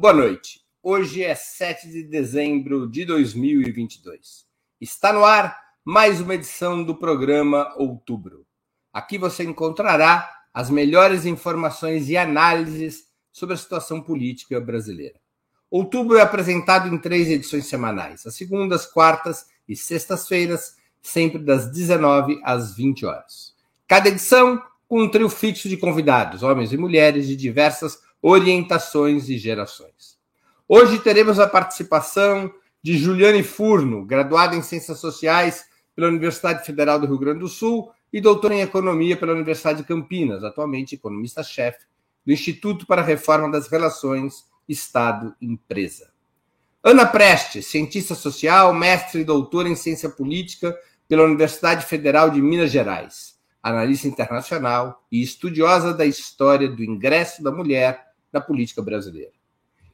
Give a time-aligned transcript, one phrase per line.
[0.00, 0.62] Boa noite.
[0.82, 4.46] Hoje é 7 de dezembro de 2022.
[4.80, 5.54] Está no ar
[5.84, 8.46] mais uma edição do programa Outubro.
[8.90, 15.20] Aqui você encontrará as melhores informações e análises sobre a situação política brasileira.
[15.70, 22.40] Outubro é apresentado em três edições semanais, às segundas, quartas e sextas-feiras, sempre das 19
[22.42, 23.54] às 20 horas.
[23.86, 29.38] Cada edição com um trio fixo de convidados, homens e mulheres de diversas orientações e
[29.38, 30.18] gerações.
[30.68, 37.06] Hoje teremos a participação de Juliane Furno, graduada em Ciências Sociais pela Universidade Federal do
[37.06, 41.86] Rio Grande do Sul e doutora em Economia pela Universidade de Campinas, atualmente economista-chefe
[42.24, 46.10] do Instituto para a Reforma das Relações Estado-Empresa.
[46.82, 52.70] Ana Preste, cientista social, mestre e doutora em Ciência Política pela Universidade Federal de Minas
[52.70, 59.32] Gerais, analista internacional e estudiosa da história do ingresso da mulher na política brasileira.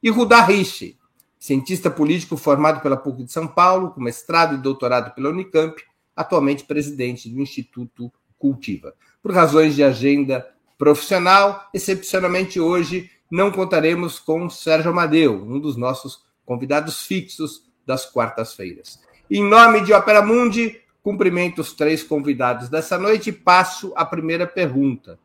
[0.03, 0.99] E Rudá Rich,
[1.39, 5.83] cientista político formado pela PUC de São Paulo, com mestrado e doutorado pela Unicamp,
[6.15, 8.95] atualmente presidente do Instituto Cultiva.
[9.23, 10.47] Por razões de agenda
[10.79, 19.01] profissional, excepcionalmente hoje não contaremos com Sérgio Amadeu, um dos nossos convidados fixos das quartas-feiras.
[19.31, 24.47] Em nome de Opera Mundi, cumprimento os três convidados dessa noite e passo a primeira
[24.47, 25.19] pergunta.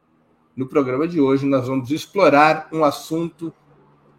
[0.56, 3.53] No programa de hoje, nós vamos explorar um assunto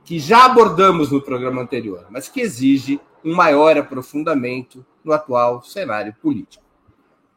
[0.05, 6.15] que já abordamos no programa anterior, mas que exige um maior aprofundamento no atual cenário
[6.21, 6.65] político.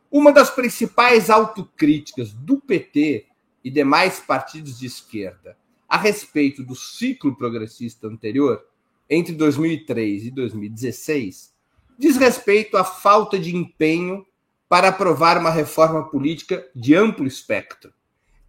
[0.09, 3.25] Uma das principais autocríticas do PT
[3.64, 8.64] e demais partidos de esquerda a respeito do ciclo progressista anterior,
[9.09, 11.53] entre 2003 e 2016,
[11.98, 14.25] diz respeito à falta de empenho
[14.68, 17.94] para aprovar uma reforma política de amplo espectro,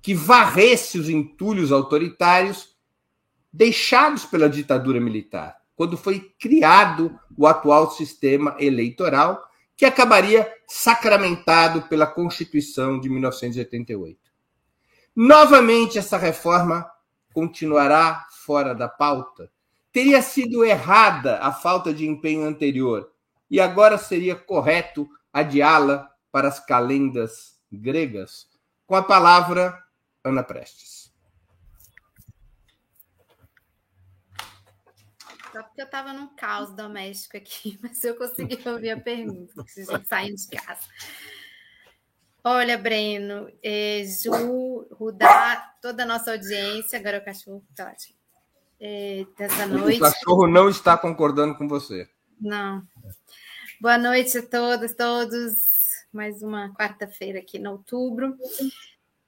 [0.06, 2.76] que varresse os entulhos autoritários
[3.52, 9.42] deixados pela ditadura militar, quando foi criado o atual sistema eleitoral,
[9.76, 14.16] que acabaria sacramentado pela Constituição de 1988.
[15.16, 16.88] Novamente, essa reforma
[17.34, 19.50] continuará fora da pauta.
[19.90, 23.10] Teria sido errada a falta de empenho anterior,
[23.50, 28.46] e agora seria correto adiá-la para as calendas gregas?
[28.86, 29.84] Com a palavra,
[30.26, 31.14] Ana Prestes.
[35.52, 39.82] Só porque eu estava num caos doméstico aqui, mas eu consegui ouvir a pergunta, se
[39.82, 40.86] a gente saindo de casa.
[42.44, 48.16] Olha, Breno, é, Ju, Rudá, toda a nossa audiência, agora o cachorro tá ótimo.
[48.78, 49.96] É, dessa noite.
[49.96, 52.08] O cachorro não está concordando com você.
[52.40, 52.86] Não.
[53.80, 55.54] Boa noite a todas, todos.
[56.12, 58.36] Mais uma quarta-feira aqui no outubro.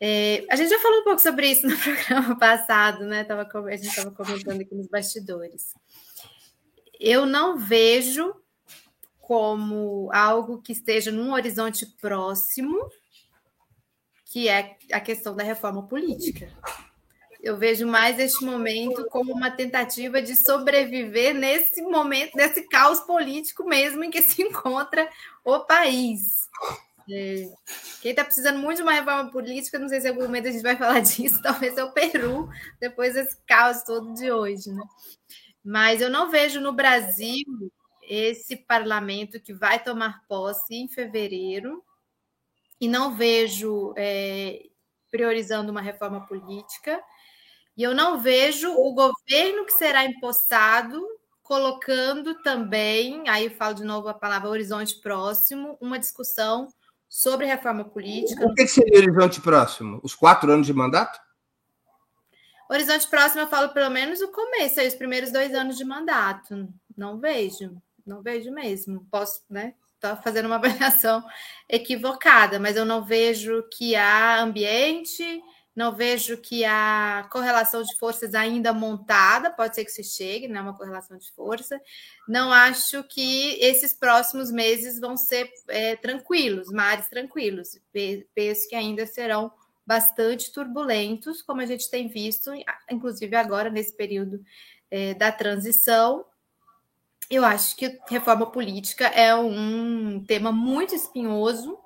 [0.00, 3.24] É, a gente já falou um pouco sobre isso no programa passado, né?
[3.24, 5.74] Tava, a gente estava comentando aqui nos bastidores.
[7.00, 8.34] Eu não vejo
[9.18, 12.88] como algo que esteja num horizonte próximo,
[14.24, 16.50] que é a questão da reforma política.
[17.40, 23.64] Eu vejo mais este momento como uma tentativa de sobreviver nesse momento, nesse caos político
[23.64, 25.08] mesmo em que se encontra
[25.44, 26.48] o país.
[28.02, 30.50] Quem está precisando muito de uma reforma política, não sei se em algum momento a
[30.50, 32.48] gente vai falar disso, talvez é o Peru,
[32.78, 34.82] depois desse caos todo de hoje, né?
[35.64, 37.44] Mas eu não vejo no Brasil
[38.02, 41.82] esse parlamento que vai tomar posse em fevereiro,
[42.80, 44.66] e não vejo é,
[45.10, 47.02] priorizando uma reforma política,
[47.76, 51.00] e eu não vejo o governo que será empossado
[51.42, 56.68] colocando também, aí eu falo de novo a palavra horizonte próximo, uma discussão
[57.08, 58.46] sobre reforma política.
[58.46, 60.00] O que seria horizonte próximo?
[60.02, 61.18] Os quatro anos de mandato?
[62.70, 66.68] Horizonte próximo, eu falo pelo menos o começo, aí, os primeiros dois anos de mandato.
[66.96, 69.06] Não vejo, não vejo mesmo.
[69.10, 69.74] Posso, né?
[69.94, 71.24] Estou fazendo uma avaliação
[71.68, 75.42] equivocada, mas eu não vejo que há ambiente,
[75.78, 80.58] não vejo que há correlação de forças ainda montada, pode ser que se chegue, não
[80.58, 81.80] é uma correlação de força.
[82.28, 87.78] Não acho que esses próximos meses vão ser é, tranquilos, mares tranquilos.
[88.34, 89.52] Penso que ainda serão
[89.86, 92.50] bastante turbulentos, como a gente tem visto,
[92.90, 94.44] inclusive agora nesse período
[94.90, 96.24] é, da transição.
[97.30, 101.78] Eu acho que reforma política é um tema muito espinhoso.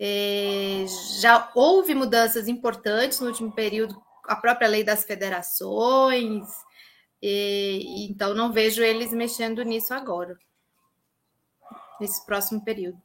[0.00, 0.84] É,
[1.20, 6.46] já houve mudanças importantes no último período, a própria lei das federações,
[7.20, 10.38] e, então não vejo eles mexendo nisso agora,
[12.00, 13.00] nesse próximo período.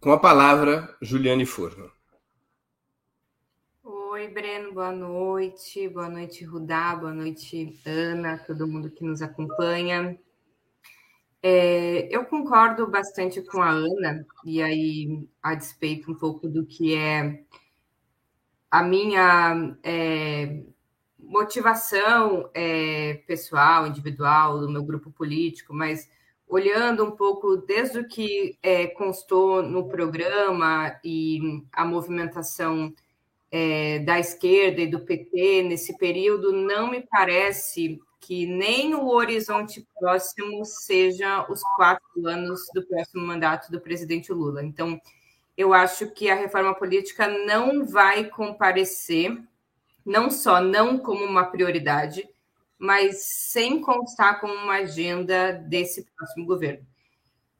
[0.00, 1.90] Com a palavra, Juliane Furno.
[3.82, 5.88] Oi, Breno, boa noite.
[5.88, 10.18] Boa noite, Rudá, boa noite, Ana, todo mundo que nos acompanha.
[11.42, 16.94] É, eu concordo bastante com a Ana, e aí, a despeito um pouco do que
[16.94, 17.44] é
[18.70, 20.62] a minha é,
[21.18, 26.08] motivação é, pessoal, individual, do meu grupo político, mas
[26.46, 32.92] olhando um pouco desde o que é, constou no programa e a movimentação
[33.50, 39.86] é, da esquerda e do PT nesse período, não me parece que nem o horizonte
[39.98, 44.62] próximo seja os quatro anos do próximo mandato do presidente Lula.
[44.62, 45.00] Então,
[45.56, 49.36] eu acho que a reforma política não vai comparecer,
[50.04, 52.28] não só não como uma prioridade,
[52.78, 56.86] mas sem constar como uma agenda desse próximo governo.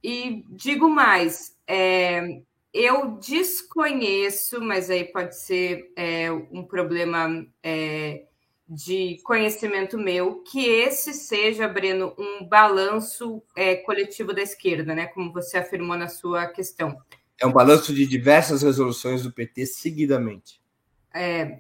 [0.03, 2.41] E digo mais, é,
[2.73, 8.25] eu desconheço, mas aí pode ser é, um problema é,
[8.71, 15.07] de conhecimento meu, que esse seja, Breno, um balanço é, coletivo da esquerda, né?
[15.09, 16.97] Como você afirmou na sua questão.
[17.39, 20.61] É um balanço de diversas resoluções do PT seguidamente.
[21.13, 21.59] É,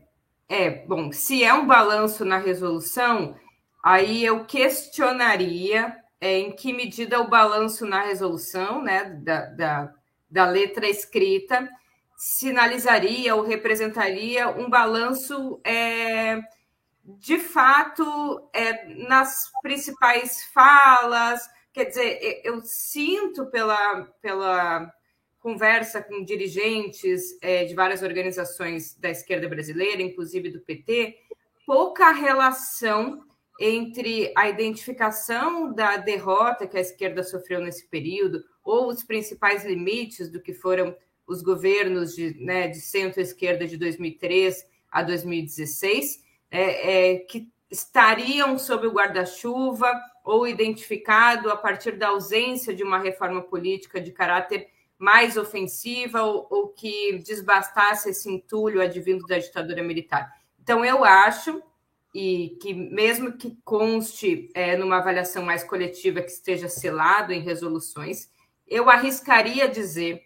[0.48, 3.34] é bom, se é um balanço na resolução,
[3.82, 9.94] aí eu questionaria é, em que medida o balanço na resolução, né, da, da
[10.30, 11.68] da letra escrita
[12.16, 16.38] sinalizaria ou representaria um balanço é,
[17.04, 21.40] de fato é, nas principais falas.
[21.72, 24.92] Quer dizer, eu sinto pela, pela
[25.38, 31.16] conversa com dirigentes é, de várias organizações da esquerda brasileira, inclusive do PT,
[31.66, 33.24] pouca relação
[33.60, 40.30] entre a identificação da derrota que a esquerda sofreu nesse período, ou os principais limites
[40.30, 40.96] do que foram
[41.26, 48.86] os governos de, né, de centro-esquerda de 2003 a 2016, é, é, que estariam sob
[48.86, 49.92] o guarda-chuva
[50.24, 54.68] ou identificado a partir da ausência de uma reforma política de caráter
[54.98, 60.30] mais ofensiva ou, ou que desbastasse esse entulho advindo da ditadura militar.
[60.60, 61.62] Então, eu acho
[62.14, 68.28] e que mesmo que conste é, numa avaliação mais coletiva que esteja selado em resoluções,
[68.66, 70.24] eu arriscaria dizer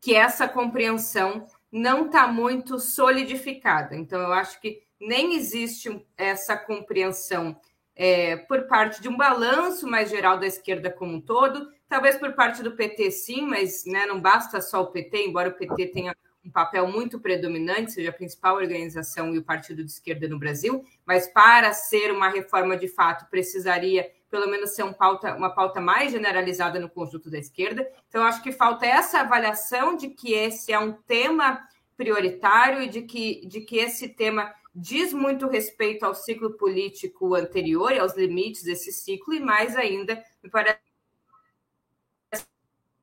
[0.00, 3.96] que essa compreensão não está muito solidificada.
[3.96, 7.56] Então, eu acho que nem existe essa compreensão
[7.94, 12.32] é, por parte de um balanço mais geral da esquerda como um todo, talvez por
[12.32, 16.16] parte do PT sim, mas né, não basta só o PT, embora o PT tenha
[16.44, 20.84] um papel muito predominante, seja a principal organização e o partido de esquerda no Brasil,
[21.06, 25.78] mas para ser uma reforma de fato precisaria pelo menos ser um pauta, uma pauta
[25.78, 27.86] mais generalizada no conjunto da esquerda.
[28.08, 31.62] Então, acho que falta essa avaliação de que esse é um tema
[31.98, 37.92] prioritário e de que, de que esse tema diz muito respeito ao ciclo político anterior
[37.92, 40.78] e aos limites desse ciclo, e mais ainda, me parece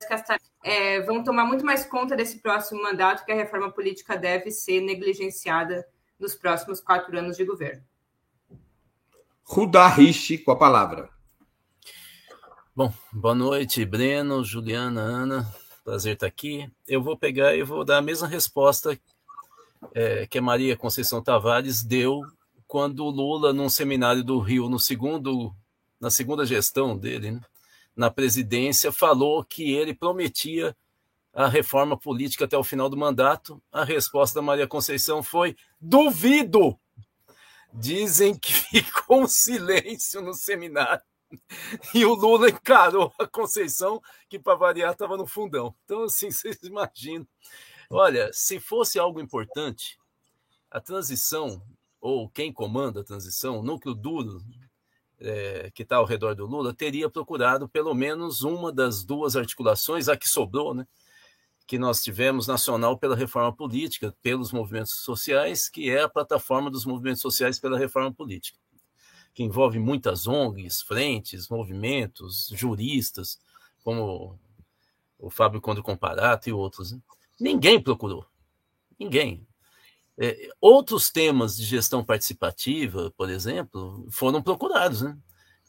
[0.06, 0.24] que as
[0.62, 4.80] é, vão tomar muito mais conta desse próximo mandato, que a reforma política deve ser
[4.80, 5.86] negligenciada
[6.18, 7.82] nos próximos quatro anos de governo.
[9.42, 11.08] Rudá Rich com a palavra.
[12.74, 15.54] Bom, boa noite, Breno, Juliana, Ana.
[15.82, 16.70] Prazer estar aqui.
[16.86, 18.98] Eu vou pegar e vou dar a mesma resposta
[19.94, 22.22] é, que a Maria Conceição Tavares deu
[22.66, 25.54] quando Lula, num seminário do Rio, no segundo,
[26.00, 27.40] na segunda gestão dele, né,
[27.96, 30.76] na presidência, falou que ele prometia
[31.34, 33.60] a reforma política até o final do mandato.
[33.72, 36.78] A resposta da Maria Conceição foi: duvido!
[37.72, 41.02] Dizem que ficou um silêncio no seminário
[41.94, 45.74] E o Lula encarou a Conceição, que para variar estava no fundão.
[45.84, 47.26] Então, assim, vocês imaginam.
[47.90, 49.98] Olha, se fosse algo importante,
[50.70, 51.60] a transição,
[52.00, 54.40] ou quem comanda a transição, o núcleo duro
[55.18, 60.08] é, que está ao redor do Lula, teria procurado pelo menos uma das duas articulações,
[60.08, 60.86] a que sobrou, né?
[61.66, 66.86] Que nós tivemos nacional pela reforma política, pelos movimentos sociais, que é a plataforma dos
[66.86, 68.58] movimentos sociais pela reforma política
[69.34, 73.38] que envolve muitas ONGs, frentes, movimentos, juristas,
[73.82, 74.38] como
[75.18, 76.92] o Fábio Conde Comparato e outros.
[76.92, 77.00] Né?
[77.40, 78.26] Ninguém procurou.
[78.98, 79.46] Ninguém.
[80.18, 85.00] É, outros temas de gestão participativa, por exemplo, foram procurados.
[85.00, 85.16] Né?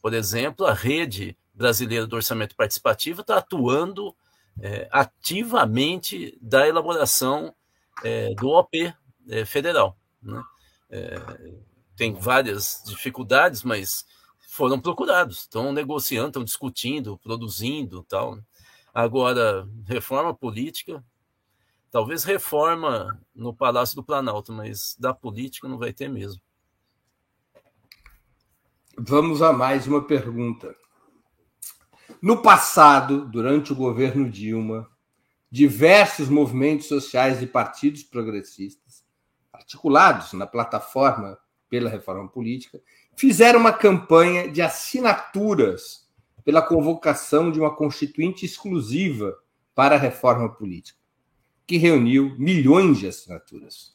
[0.01, 4.13] Por exemplo, a rede brasileira do orçamento participativo está atuando
[4.61, 7.55] é, ativamente da elaboração
[8.03, 8.93] é, do OP
[9.29, 9.97] é, federal.
[10.21, 10.43] Né?
[10.89, 11.15] É,
[11.95, 14.05] tem várias dificuldades, mas
[14.49, 18.37] foram procurados, estão negociando, estão discutindo, produzindo tal.
[18.93, 21.01] Agora, reforma política,
[21.91, 26.41] Talvez reforma no Palácio do Planalto, mas da política não vai ter mesmo.
[28.97, 30.73] Vamos a mais uma pergunta.
[32.21, 34.89] No passado, durante o governo Dilma,
[35.49, 39.03] diversos movimentos sociais e partidos progressistas,
[39.51, 41.37] articulados na plataforma
[41.69, 42.81] pela reforma política,
[43.17, 46.09] fizeram uma campanha de assinaturas
[46.45, 49.37] pela convocação de uma constituinte exclusiva
[49.75, 51.00] para a reforma política,
[51.65, 53.93] que reuniu milhões de assinaturas.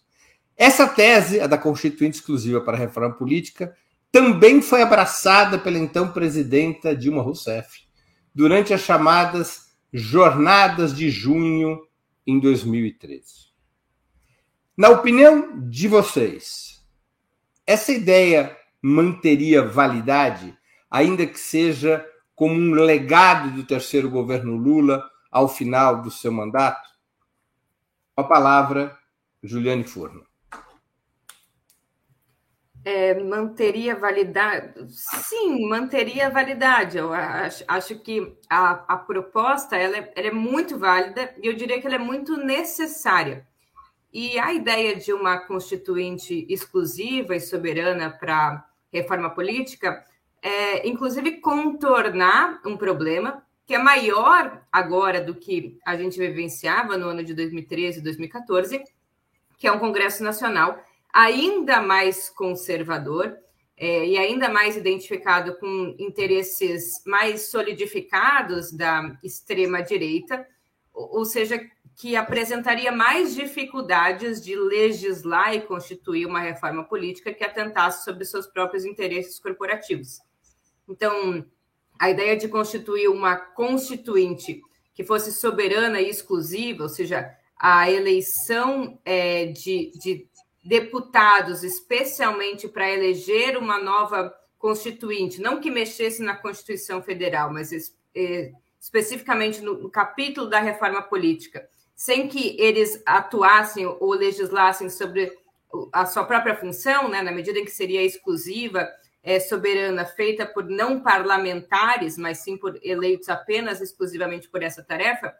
[0.56, 3.76] Essa tese, a da constituinte exclusiva para a reforma política,
[4.10, 7.80] também foi abraçada pela então presidenta Dilma Rousseff
[8.34, 11.80] durante as chamadas Jornadas de Junho
[12.26, 13.46] em 2013.
[14.76, 16.82] Na opinião de vocês,
[17.66, 20.56] essa ideia manteria validade,
[20.90, 26.86] ainda que seja como um legado do terceiro governo Lula ao final do seu mandato?
[28.16, 28.98] A palavra,
[29.42, 30.24] Juliane Furno.
[32.84, 34.86] É, manteria validade?
[34.88, 36.96] Sim, manteria validade.
[36.96, 41.52] Eu acho, acho que a, a proposta ela é, ela é, muito válida e eu
[41.52, 43.46] diria que ela é muito necessária.
[44.12, 50.06] E a ideia de uma constituinte exclusiva e soberana para reforma política
[50.46, 57.08] é, inclusive, contornar um problema que é maior agora do que a gente vivenciava no
[57.08, 58.82] ano de 2013 e 2014,
[59.58, 60.78] que é um Congresso Nacional
[61.12, 63.36] ainda mais conservador
[63.76, 70.46] é, e ainda mais identificado com interesses mais solidificados da extrema-direita,
[70.92, 71.60] ou seja,
[71.96, 78.46] que apresentaria mais dificuldades de legislar e constituir uma reforma política que atentasse sobre seus
[78.46, 80.20] próprios interesses corporativos.
[80.86, 81.44] Então,
[81.98, 84.62] a ideia de constituir uma constituinte
[84.94, 90.26] que fosse soberana e exclusiva, ou seja, a eleição é, de, de
[90.64, 97.72] deputados, especialmente para eleger uma nova constituinte, não que mexesse na Constituição Federal, mas
[98.14, 105.32] é, especificamente no, no capítulo da reforma política, sem que eles atuassem ou legislassem sobre
[105.92, 108.88] a sua própria função, né, na medida em que seria exclusiva
[109.26, 115.34] é, soberana feita por não parlamentares, mas sim por eleitos apenas exclusivamente por essa tarefa,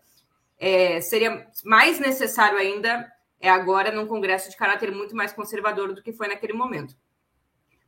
[0.58, 3.06] é, seria mais necessário ainda
[3.38, 6.96] é agora num Congresso de caráter muito mais conservador do que foi naquele momento.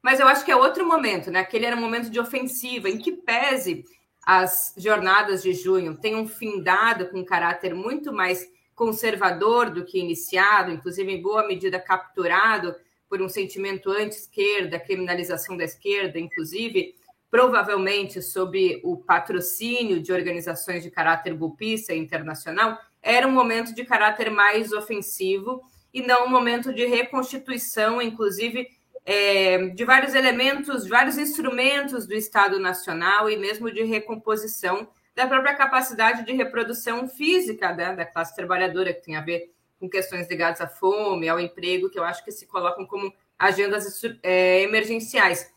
[0.01, 1.41] Mas eu acho que é outro momento, né?
[1.41, 3.85] Aquele era um momento de ofensiva, em que pese
[4.25, 10.71] as jornadas de junho tenham findado com um caráter muito mais conservador do que iniciado,
[10.71, 12.77] inclusive em boa medida capturado
[13.09, 16.95] por um sentimento anti-esquerda, criminalização da esquerda, inclusive,
[17.31, 24.31] provavelmente sob o patrocínio de organizações de caráter golpista internacional, era um momento de caráter
[24.31, 25.63] mais ofensivo
[25.93, 28.69] e não um momento de reconstituição, inclusive,
[29.05, 35.55] é, de vários elementos, vários instrumentos do Estado Nacional e mesmo de recomposição da própria
[35.55, 40.61] capacidade de reprodução física né, da classe trabalhadora, que tem a ver com questões ligadas
[40.61, 45.53] à fome, ao emprego, que eu acho que se colocam como agendas é, emergenciais.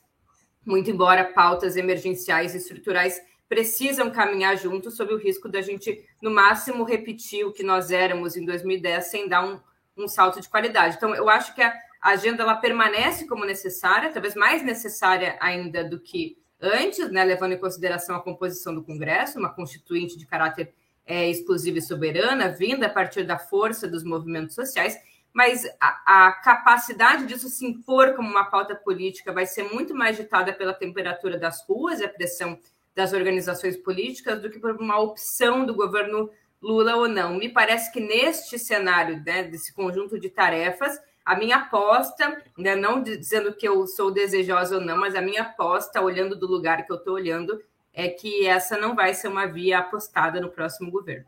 [0.66, 6.32] Muito embora pautas emergenciais e estruturais precisam caminhar juntos sob o risco da gente, no
[6.32, 9.60] máximo, repetir o que nós éramos em 2010 sem dar um,
[9.98, 10.96] um salto de qualidade.
[10.96, 16.00] Então, eu acho que a agenda ela permanece como necessária, talvez mais necessária ainda do
[16.00, 20.74] que antes, né, levando em consideração a composição do Congresso, uma constituinte de caráter
[21.05, 24.98] é, exclusiva e soberana, vinda a partir da força dos movimentos sociais,
[25.34, 30.17] mas a, a, capacidade disso se impor como uma pauta política vai ser muito mais
[30.17, 32.60] ditada pela temperatura das ruas e a pressão
[32.93, 36.29] das organizações políticas do que por uma opção do governo
[36.62, 37.36] Lula ou não.
[37.36, 43.01] Me parece que neste cenário, né, desse conjunto de tarefas, a minha aposta, né, não
[43.01, 46.91] dizendo que eu sou desejosa ou não, mas a minha aposta, olhando do lugar que
[46.91, 47.60] eu estou olhando,
[47.93, 51.25] é que essa não vai ser uma via apostada no próximo governo.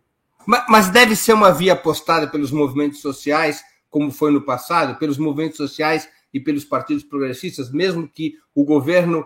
[0.67, 5.57] Mas deve ser uma via apostada pelos movimentos sociais, como foi no passado, pelos movimentos
[5.57, 9.25] sociais e pelos partidos progressistas, mesmo que o governo,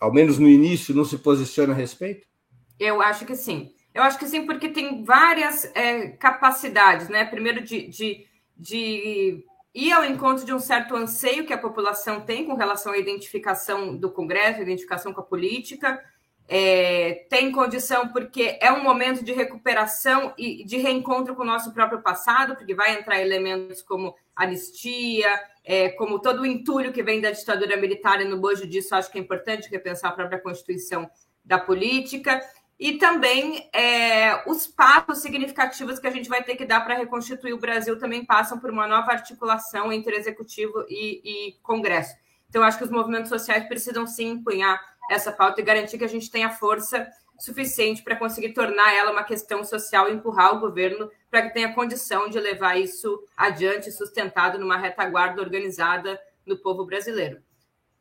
[0.00, 2.26] ao menos no início, não se posicione a respeito?
[2.78, 3.72] Eu acho que sim.
[3.92, 7.24] Eu acho que sim, porque tem várias é, capacidades, né?
[7.24, 9.44] Primeiro, de, de, de
[9.74, 13.96] ir ao encontro de um certo anseio que a população tem com relação à identificação
[13.96, 16.00] do Congresso, identificação com a política,
[16.50, 21.74] é, tem condição porque é um momento de recuperação e de reencontro com o nosso
[21.74, 25.28] próprio passado, porque vai entrar elementos como anistia,
[25.62, 29.10] é, como todo o entulho que vem da ditadura militar, e no bojo disso acho
[29.10, 31.08] que é importante repensar a própria constituição
[31.44, 32.40] da política.
[32.80, 37.52] e também é, os passos significativos que a gente vai ter que dar para reconstituir
[37.52, 42.14] o Brasil também passam por uma nova articulação entre executivo e, e Congresso.
[42.48, 46.08] Então, acho que os movimentos sociais precisam sim empunhar essa pauta e garantir que a
[46.08, 47.06] gente tenha força
[47.38, 51.72] suficiente para conseguir tornar ela uma questão social e empurrar o governo para que tenha
[51.72, 57.40] condição de levar isso adiante, sustentado numa retaguarda organizada no povo brasileiro.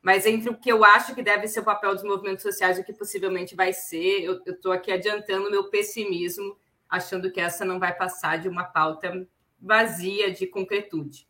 [0.01, 2.81] Mas entre o que eu acho que deve ser o papel dos movimentos sociais e
[2.81, 6.57] o que possivelmente vai ser, eu estou aqui adiantando meu pessimismo,
[6.89, 9.27] achando que essa não vai passar de uma pauta
[9.59, 11.27] vazia de concretude.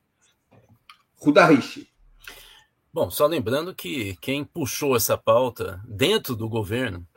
[1.16, 1.92] Rudarishi.
[2.98, 7.08] Bom, só lembrando que quem puxou essa pauta dentro do governo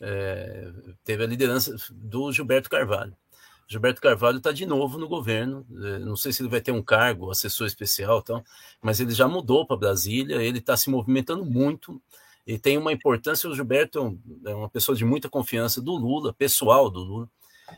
[0.00, 0.68] é,
[1.04, 3.16] teve a liderança do Gilberto Carvalho.
[3.68, 5.64] Gilberto Carvalho está de novo no governo.
[5.80, 8.44] É, não sei se ele vai ter um cargo, assessor especial, então,
[8.82, 10.42] mas ele já mudou para Brasília.
[10.42, 12.02] Ele está se movimentando muito
[12.44, 13.48] e tem uma importância.
[13.48, 17.30] O Gilberto é uma pessoa de muita confiança do Lula, pessoal do Lula.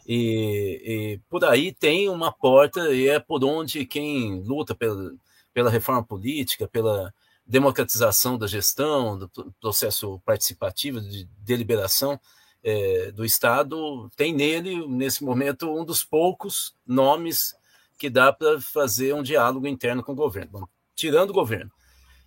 [0.09, 5.13] E, e por aí tem uma porta e é por onde quem luta pela,
[5.53, 7.13] pela reforma política, pela
[7.51, 9.29] democratização da gestão, do
[9.61, 12.19] processo participativo de deliberação,
[12.63, 17.53] é, do Estado, tem nele, nesse momento, um dos poucos nomes
[17.99, 20.53] que dá para fazer um diálogo interno com o governo.
[20.53, 21.73] Bom, tirando o governo.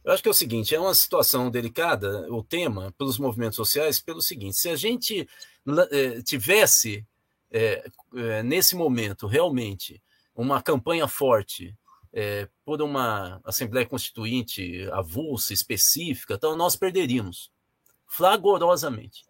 [0.03, 4.01] Eu acho que é o seguinte: é uma situação delicada, o tema, pelos movimentos sociais,
[4.01, 5.25] pelo seguinte: se a gente
[5.89, 7.05] é, tivesse,
[7.49, 10.03] é, é, nesse momento, realmente,
[10.35, 11.73] uma campanha forte
[12.13, 17.51] é, por uma Assembleia Constituinte avulsa, específica, então nós perderíamos
[18.05, 19.25] flagorosamente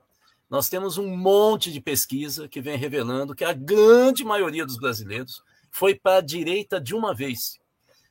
[0.53, 5.41] nós temos um monte de pesquisa que vem revelando que a grande maioria dos brasileiros
[5.71, 7.57] foi para a direita de uma vez,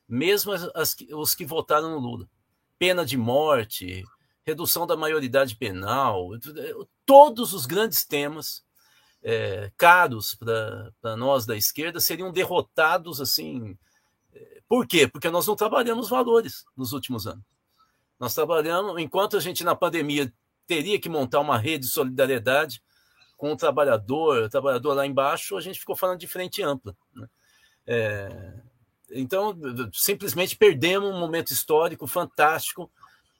[0.05, 2.27] mesmo as, as, os que votaram no Lula.
[2.77, 4.03] Pena de morte,
[4.45, 6.31] redução da maioridade penal,
[7.05, 8.61] todos os grandes temas
[9.23, 13.77] é, caros para nós da esquerda seriam derrotados assim.
[14.67, 15.07] Por quê?
[15.07, 17.43] Porque nós não trabalhamos valores nos últimos anos.
[18.19, 20.33] Nós trabalhamos, enquanto a gente na pandemia
[20.65, 22.81] teria que montar uma rede de solidariedade
[23.37, 26.95] com o trabalhador, o trabalhador lá embaixo, a gente ficou falando de frente ampla.
[27.13, 27.27] Né?
[27.85, 28.53] É,
[29.11, 29.55] então,
[29.91, 32.89] simplesmente perdemos um momento histórico fantástico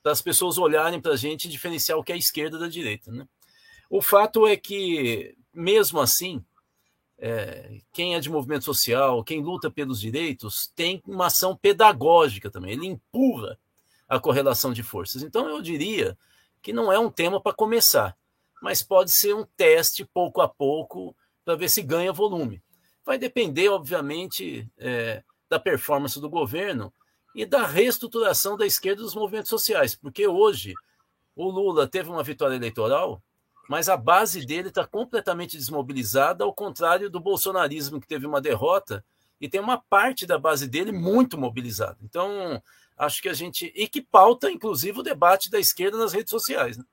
[0.01, 2.67] para as pessoas olharem para a gente e diferenciar o que é a esquerda da
[2.67, 3.11] direita.
[3.11, 3.25] Né?
[3.89, 6.43] O fato é que, mesmo assim,
[7.25, 12.73] é, quem é de movimento social, quem luta pelos direitos, tem uma ação pedagógica também.
[12.73, 13.57] Ele empurra
[14.09, 15.23] a correlação de forças.
[15.23, 16.17] Então, eu diria
[16.61, 18.13] que não é um tema para começar,
[18.61, 22.61] mas pode ser um teste pouco a pouco para ver se ganha volume.
[23.05, 26.93] Vai depender, obviamente, é, da performance do governo
[27.33, 30.73] e da reestruturação da esquerda dos movimentos sociais, porque hoje
[31.37, 33.23] o Lula teve uma vitória eleitoral,
[33.67, 39.03] mas a base dele está completamente desmobilizada, ao contrário do bolsonarismo, que teve uma derrota
[39.39, 41.97] e tem uma parte da base dele muito mobilizada.
[42.01, 42.61] Então,
[42.97, 43.71] acho que a gente.
[43.75, 46.77] e que pauta, inclusive, o debate da esquerda nas redes sociais.
[46.77, 46.83] Né?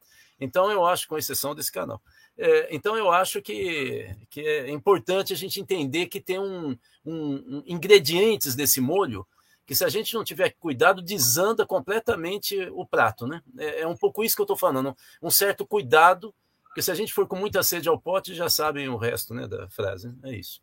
[0.41, 2.01] Então, eu acho, com exceção desse canal.
[2.39, 7.35] É, então, eu acho que, que é importante a gente entender que tem um, um,
[7.35, 9.27] um, ingredientes desse molho
[9.67, 13.27] que, se a gente não tiver cuidado, desanda completamente o prato.
[13.27, 13.43] Né?
[13.59, 16.35] É, é um pouco isso que eu estou falando, um certo cuidado,
[16.81, 19.47] porque se a gente for com muita sede ao pote, já sabem o resto né,
[19.47, 20.15] da frase.
[20.25, 20.63] É isso.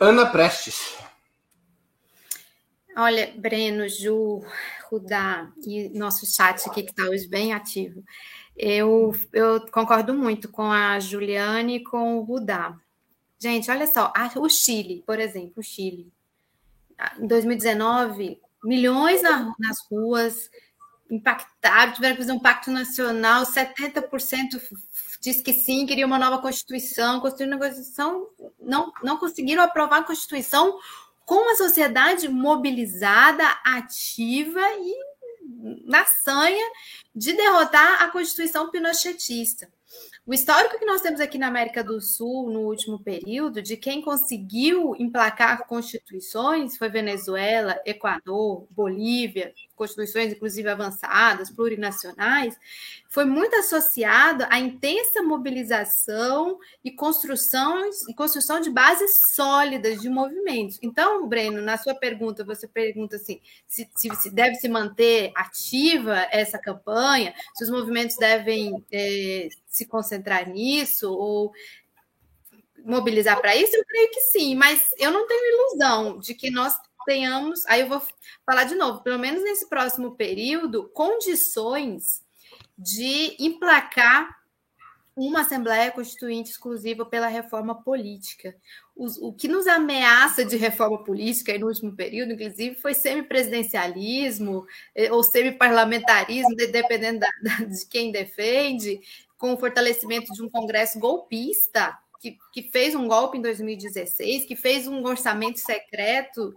[0.00, 0.96] Ana Prestes.
[2.96, 4.42] Olha, Breno, Ju,
[4.88, 8.02] Rudá e nosso chat aqui que está hoje bem ativo.
[8.56, 12.78] Eu, eu concordo muito com a Juliane e com o Rudá.
[13.38, 16.10] Gente, olha só, o Chile, por exemplo, o Chile.
[17.18, 20.48] Em 2019, milhões na, nas ruas
[21.10, 24.60] impactaram, tiveram que fazer um pacto nacional, 70%
[25.20, 28.28] disse que sim, queria uma nova Constituição, construir uma Constituição,
[28.60, 30.78] não, não conseguiram aprovar a Constituição
[31.24, 34.94] com a sociedade mobilizada, ativa e
[35.86, 36.64] na sanha
[37.14, 39.68] de derrotar a Constituição pinochetista.
[40.26, 44.00] O histórico que nós temos aqui na América do Sul no último período, de quem
[44.00, 52.56] conseguiu emplacar constituições, foi Venezuela, Equador, Bolívia, constituições inclusive avançadas, plurinacionais,
[53.08, 60.78] foi muito associado à intensa mobilização e construção, e construção de bases sólidas de movimentos.
[60.82, 66.58] Então, Breno, na sua pergunta, você pergunta assim: se, se, deve se manter ativa essa
[66.58, 71.52] campanha, se os movimentos devem é, se concentrar nisso ou
[72.84, 73.76] mobilizar para isso?
[73.76, 77.88] Eu creio que sim, mas eu não tenho ilusão de que nós tenhamos, aí eu
[77.88, 78.02] vou
[78.44, 82.22] falar de novo, pelo menos nesse próximo período, condições
[82.76, 84.44] de emplacar
[85.16, 88.56] uma Assembleia Constituinte exclusiva pela reforma política.
[88.96, 95.22] o que nos ameaça de reforma política no último período, inclusive, foi semipresidencialismo eh, ou
[95.22, 99.00] semiparlamentarismo, dependendo da, da, de quem defende,
[99.38, 104.56] com o fortalecimento de um Congresso golpista, que, que fez um golpe em 2016, que
[104.56, 106.54] fez um orçamento secreto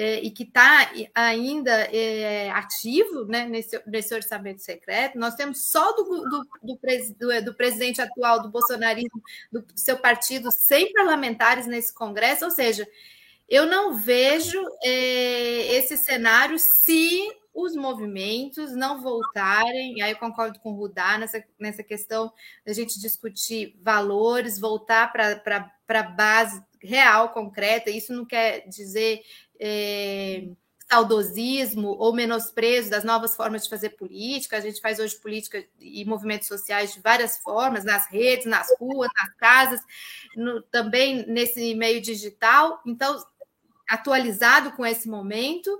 [0.00, 5.92] é, e que está ainda é, ativo né, nesse, nesse orçamento secreto, nós temos só
[5.92, 6.78] do, do, do,
[7.18, 12.50] do, do presidente atual do bolsonarismo, do, do seu partido, 100 parlamentares nesse Congresso, ou
[12.50, 12.88] seja,
[13.46, 20.58] eu não vejo é, esse cenário se os movimentos não voltarem, e aí eu concordo
[20.60, 22.32] com o Rudá nessa, nessa questão
[22.64, 29.22] da gente discutir valores, voltar para a base real, concreta, isso não quer dizer
[29.60, 30.48] é,
[30.90, 34.56] saudosismo ou menosprezo das novas formas de fazer política.
[34.56, 39.10] A gente faz hoje política e movimentos sociais de várias formas, nas redes, nas ruas,
[39.16, 39.80] nas casas,
[40.36, 42.80] no, também nesse meio digital.
[42.84, 43.22] Então,
[43.88, 45.70] atualizado com esse momento,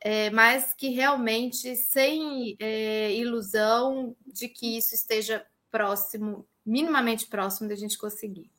[0.00, 7.74] é, mas que realmente sem é, ilusão de que isso esteja próximo, minimamente próximo da
[7.74, 8.50] gente conseguir.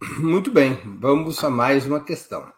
[0.18, 2.50] Muito bem, vamos a mais uma questão.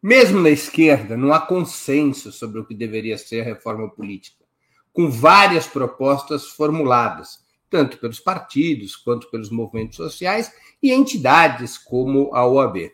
[0.00, 4.44] Mesmo na esquerda, não há consenso sobre o que deveria ser a reforma política,
[4.92, 12.46] com várias propostas formuladas, tanto pelos partidos quanto pelos movimentos sociais e entidades como a
[12.46, 12.92] OAB.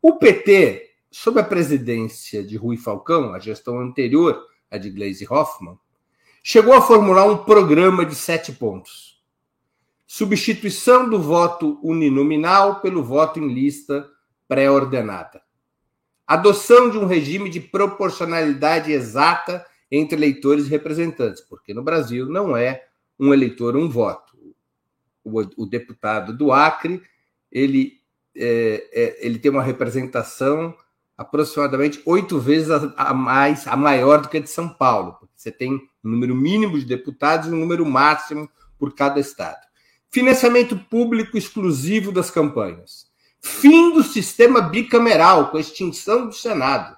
[0.00, 5.76] O PT, sob a presidência de Rui Falcão, a gestão anterior à de Gleisi Hoffmann,
[6.40, 9.17] chegou a formular um programa de sete pontos.
[10.08, 14.10] Substituição do voto uninominal pelo voto em lista
[14.48, 15.40] pré-ordenada
[16.28, 22.54] adoção de um regime de proporcionalidade exata entre eleitores e representantes, porque no Brasil não
[22.54, 22.84] é
[23.18, 24.36] um eleitor um voto.
[25.24, 27.02] O, o deputado do Acre
[27.50, 27.94] ele,
[28.36, 30.76] é, é, ele tem uma representação
[31.16, 35.50] aproximadamente oito vezes a, a, mais a maior do que a de São Paulo, você
[35.50, 35.72] tem
[36.04, 39.66] um número mínimo de deputados e um número máximo por cada estado.
[40.10, 43.08] Financiamento público exclusivo das campanhas
[43.40, 46.96] Fim do sistema bicameral, com a extinção do Senado.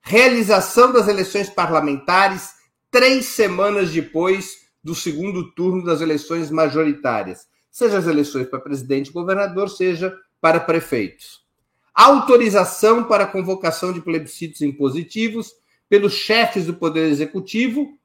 [0.00, 2.50] Realização das eleições parlamentares
[2.90, 9.12] três semanas depois do segundo turno das eleições majoritárias, seja as eleições para presidente e
[9.12, 11.42] governador, seja para prefeitos.
[11.94, 15.52] Autorização para convocação de plebiscitos impositivos
[15.88, 17.98] pelos chefes do Poder Executivo,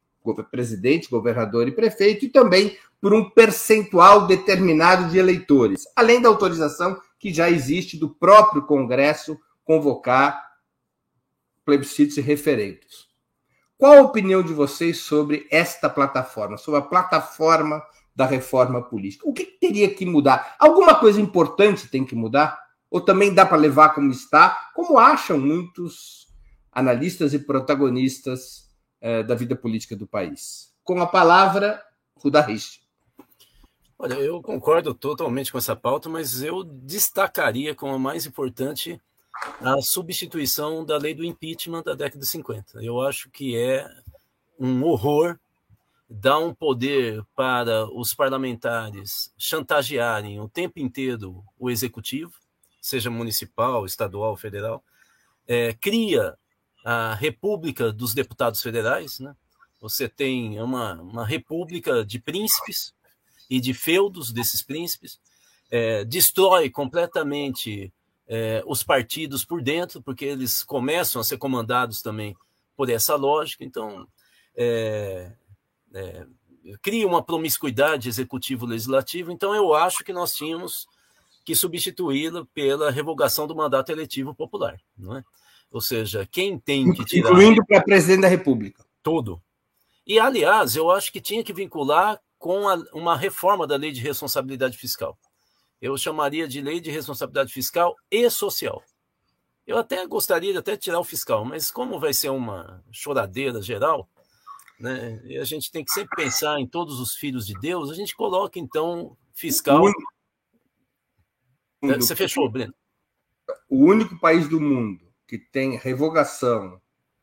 [0.52, 7.00] presidente, governador e prefeito, e também por um percentual determinado de eleitores, além da autorização
[7.18, 10.50] que já existe do próprio Congresso convocar
[11.66, 13.08] plebiscitos e referendos.
[13.78, 17.82] Qual a opinião de vocês sobre esta plataforma, sobre a plataforma
[18.14, 19.28] da reforma política?
[19.28, 20.56] O que teria que mudar?
[20.60, 22.60] Alguma coisa importante tem que mudar?
[22.92, 26.28] Ou também dá para levar como está, como acham muitos
[26.72, 28.69] analistas e protagonistas
[29.02, 30.74] eh, da vida política do país?
[30.84, 31.84] Com a palavra,
[32.48, 32.82] Rich.
[33.98, 39.00] Olha, eu concordo totalmente com essa pauta, mas eu destacaria como a mais importante
[39.62, 42.84] a substituição da lei do impeachment da década de 50.
[42.84, 43.90] Eu acho que é
[44.60, 45.38] um horror
[46.10, 52.34] dar um poder para os parlamentares chantagearem o tempo inteiro o executivo,
[52.82, 54.84] seja municipal, estadual, federal,
[55.48, 56.38] é, cria
[56.84, 59.36] a República dos Deputados Federais, né?
[59.82, 62.94] Você tem uma, uma república de príncipes,
[63.50, 65.20] e de feudos desses príncipes,
[65.72, 67.92] é, destrói completamente
[68.28, 72.38] é, os partidos por dentro, porque eles começam a ser comandados também
[72.78, 73.64] por essa lógica.
[73.64, 74.08] Então,
[74.56, 75.32] é,
[75.94, 76.28] é
[76.82, 79.32] cria uma promiscuidade executivo-legislativo.
[79.32, 80.88] Então, eu acho que nós tínhamos
[81.44, 85.24] que substituí-la pela revogação do mandato eletivo popular, não é?
[85.72, 87.30] Ou seja, quem tem que tirar.
[87.30, 88.84] Incluindo para presidente da República.
[89.04, 89.42] Todo.
[90.06, 94.02] E, aliás, eu acho que tinha que vincular com a, uma reforma da lei de
[94.02, 95.18] responsabilidade fiscal.
[95.80, 98.84] Eu chamaria de lei de responsabilidade fiscal e social.
[99.68, 104.10] Eu até gostaria de até tirar o fiscal, mas como vai ser uma choradeira geral,
[104.80, 107.94] né, e a gente tem que sempre pensar em todos os filhos de Deus, a
[107.94, 109.84] gente coloca então fiscal.
[111.82, 112.74] Você fechou, Breno?
[113.70, 116.82] O único país do mundo que tem revogação,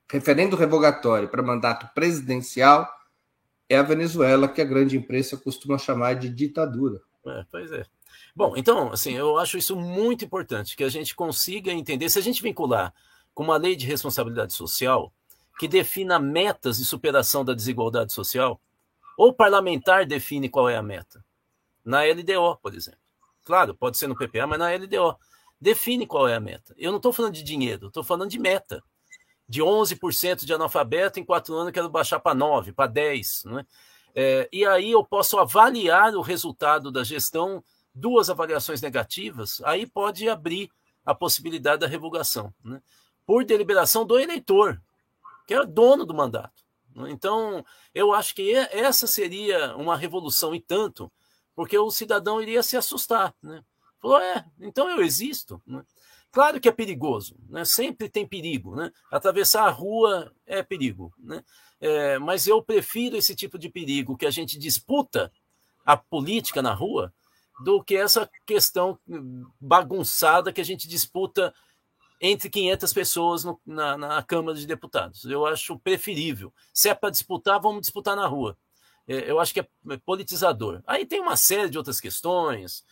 [0.08, 2.88] referendo revogatório para mandato presidencial
[3.68, 7.00] é a Venezuela, que a grande imprensa costuma chamar de ditadura.
[7.26, 7.84] É, pois é.
[8.34, 12.22] Bom, então, assim, eu acho isso muito importante, que a gente consiga entender, se a
[12.22, 12.94] gente vincular
[13.34, 15.12] com uma lei de responsabilidade social
[15.58, 18.60] que defina metas de superação da desigualdade social,
[19.16, 21.24] Ou parlamentar define qual é a meta?
[21.82, 23.00] Na LDO, por exemplo.
[23.42, 25.16] Claro, pode ser no PPA, mas na LDO.
[25.60, 26.74] Define qual é a meta.
[26.76, 28.82] Eu não estou falando de dinheiro, estou falando de meta.
[29.48, 33.44] De 11% de analfabeto, em quatro anos quero baixar para 9%, para 10%.
[33.44, 33.66] Né?
[34.14, 37.62] É, e aí eu posso avaliar o resultado da gestão,
[53.96, 54.02] é?
[54.02, 55.60] Falou, é, então eu existo.
[55.66, 55.82] Né?
[56.30, 57.64] Claro que é perigoso, né?
[57.64, 58.76] sempre tem perigo.
[58.76, 58.92] Né?
[59.10, 61.12] Atravessar a rua é perigo.
[61.18, 61.42] Né?
[61.80, 65.32] É, mas eu prefiro esse tipo de perigo que a gente disputa
[65.84, 67.12] a política na rua
[67.64, 68.98] do que essa questão
[69.60, 71.54] bagunçada que a gente disputa
[72.20, 75.24] entre 500 pessoas no, na, na, Câmara de Deputados.
[75.24, 76.52] Eu acho preferível.
[76.72, 78.56] Se é para disputar, vamos disputar na rua.
[79.06, 79.68] É, eu acho que é
[80.04, 80.82] politizador.
[80.86, 82.84] Aí tem uma série de outras questões.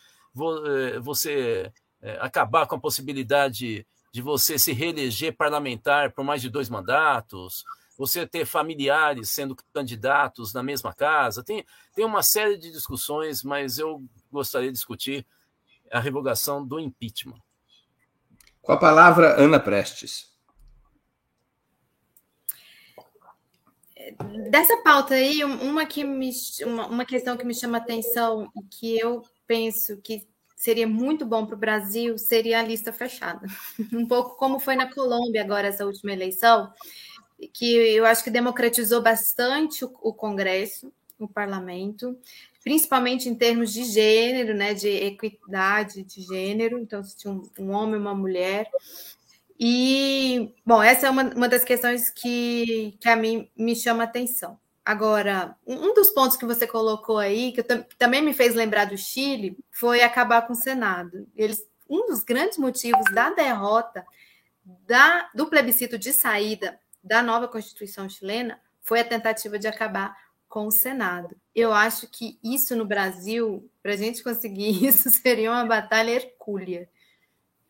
[0.66, 6.49] É, você é, acabar com a possibilidade de você se reeleger parlamentar por mais de
[6.49, 7.64] dois mandatos,
[7.97, 11.42] você ter familiares sendo candidatos na mesma casa.
[11.42, 15.27] Tem, tem uma série de discussões, mas eu gostaria de discutir
[15.90, 17.40] a revogação do impeachment.
[18.62, 20.33] Com a palavra, Ana Prestes.
[24.51, 26.31] Dessa pauta aí, uma, que me,
[26.64, 30.26] uma, uma questão que me chama atenção e que eu penso que
[30.57, 33.46] seria muito bom para o Brasil seria a lista fechada.
[33.92, 36.72] Um pouco como foi na Colômbia agora essa última eleição,
[37.52, 42.18] que eu acho que democratizou bastante o, o Congresso, o parlamento,
[42.62, 47.70] principalmente em termos de gênero, né, de equidade de gênero, então se tinha um, um
[47.70, 48.70] homem e uma mulher.
[49.61, 54.59] E, bom, essa é uma, uma das questões que, que a mim me chama atenção.
[54.85, 57.62] Agora, um dos pontos que você colocou aí, que,
[57.97, 61.27] também me fez lembrar do Chile, foi acabar com o Senado.
[61.35, 64.05] Eles, um dos grandes motivos da derrota
[64.87, 70.16] da, do plebiscito de saída da nova Constituição chilena foi a tentativa de acabar
[70.49, 71.35] com o Senado.
[71.55, 76.88] Eu acho que isso no Brasil, para a gente conseguir isso, seria uma batalha hercúlea.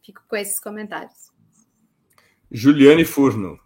[0.02, 1.32] Fico com esses comentários.
[2.50, 3.63] Juliane Furno.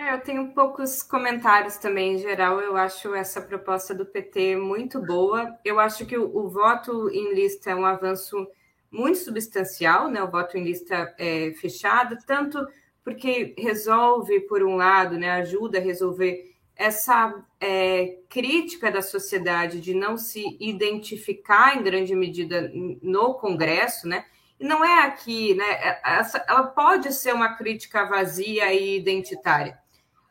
[0.00, 2.58] É, eu tenho poucos comentários também, em geral.
[2.58, 5.58] Eu acho essa proposta do PT muito boa.
[5.62, 8.48] Eu acho que o, o voto em lista é um avanço
[8.90, 10.22] muito substancial, né?
[10.22, 12.66] O voto em lista é, fechada, tanto
[13.04, 19.92] porque resolve, por um lado, né, ajuda a resolver essa é, crítica da sociedade de
[19.92, 24.24] não se identificar em grande medida no Congresso, né?
[24.58, 25.98] E não é aqui, né?
[26.04, 29.79] Essa, ela pode ser uma crítica vazia e identitária,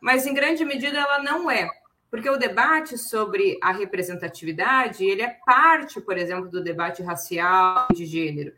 [0.01, 1.69] mas em grande medida ela não é,
[2.09, 8.05] porque o debate sobre a representatividade ele é parte, por exemplo, do debate racial de
[8.05, 8.53] gênero.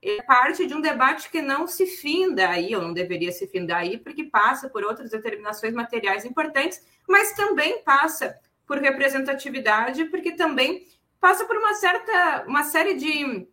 [0.00, 3.80] É parte de um debate que não se finda aí, ou não deveria se findar
[3.80, 10.86] aí, porque passa por outras determinações materiais importantes, mas também passa por representatividade, porque também
[11.20, 13.48] passa por uma certa, uma série de,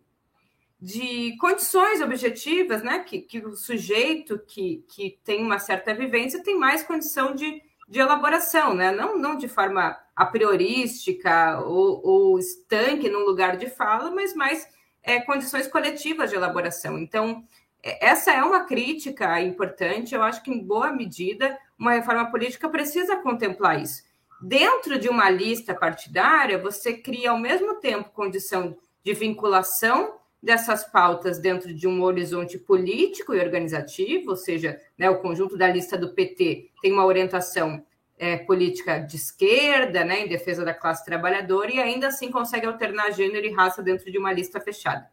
[0.80, 3.00] de condições objetivas, né?
[3.00, 7.98] Que, que o sujeito que, que tem uma certa vivência tem mais condição de, de
[7.98, 8.90] elaboração, né?
[8.90, 14.68] Não, não de forma a priorística ou, ou estanque num lugar de fala, mas mais
[15.02, 16.98] é, condições coletivas de elaboração.
[16.98, 17.44] Então,
[17.82, 20.14] é, essa é uma crítica importante.
[20.14, 24.04] Eu acho que, em boa medida, uma reforma política precisa contemplar isso.
[24.42, 31.38] Dentro de uma lista partidária, você cria, ao mesmo tempo, condição de vinculação dessas pautas
[31.38, 36.14] dentro de um horizonte político e organizativo, ou seja, né, o conjunto da lista do
[36.14, 37.84] PT tem uma orientação
[38.18, 43.12] é, política de esquerda, né, em defesa da classe trabalhadora, e ainda assim consegue alternar
[43.12, 45.06] gênero e raça dentro de uma lista fechada.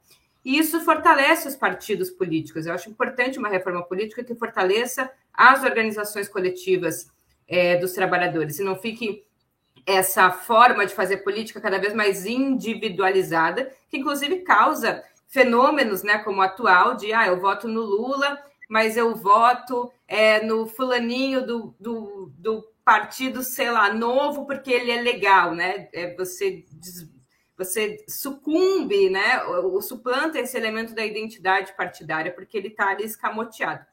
[0.46, 2.66] E isso fortalece os partidos políticos.
[2.66, 7.08] Eu acho importante uma reforma política que fortaleça as organizações coletivas
[7.48, 9.24] é, dos trabalhadores, e não fique
[9.86, 16.38] essa forma de fazer política cada vez mais individualizada, que inclusive causa fenômenos, né, como
[16.38, 18.38] o atual, de ah, eu voto no Lula,
[18.70, 24.92] mas eu voto é, no fulaninho do, do, do partido, sei lá, novo porque ele
[24.92, 25.90] é legal, né?
[25.92, 26.64] É, você
[27.58, 29.44] você sucumbe, né?
[29.46, 33.84] Ou suplanta esse elemento da identidade partidária porque ele está ali escamoteado.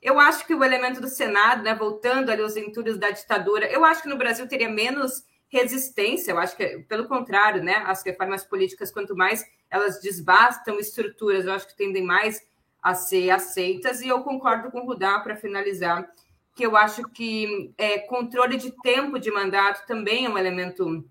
[0.00, 3.84] Eu acho que o elemento do Senado, né, voltando ali aos entulhos da ditadura, eu
[3.84, 6.32] acho que no Brasil teria menos resistência.
[6.32, 11.52] Eu acho que, pelo contrário, né, as reformas políticas, quanto mais elas desbastam estruturas, eu
[11.52, 12.44] acho que tendem mais
[12.82, 14.00] a ser aceitas.
[14.00, 16.10] E eu concordo com o Rudá, para finalizar,
[16.54, 21.04] que eu acho que é, controle de tempo de mandato também é um elemento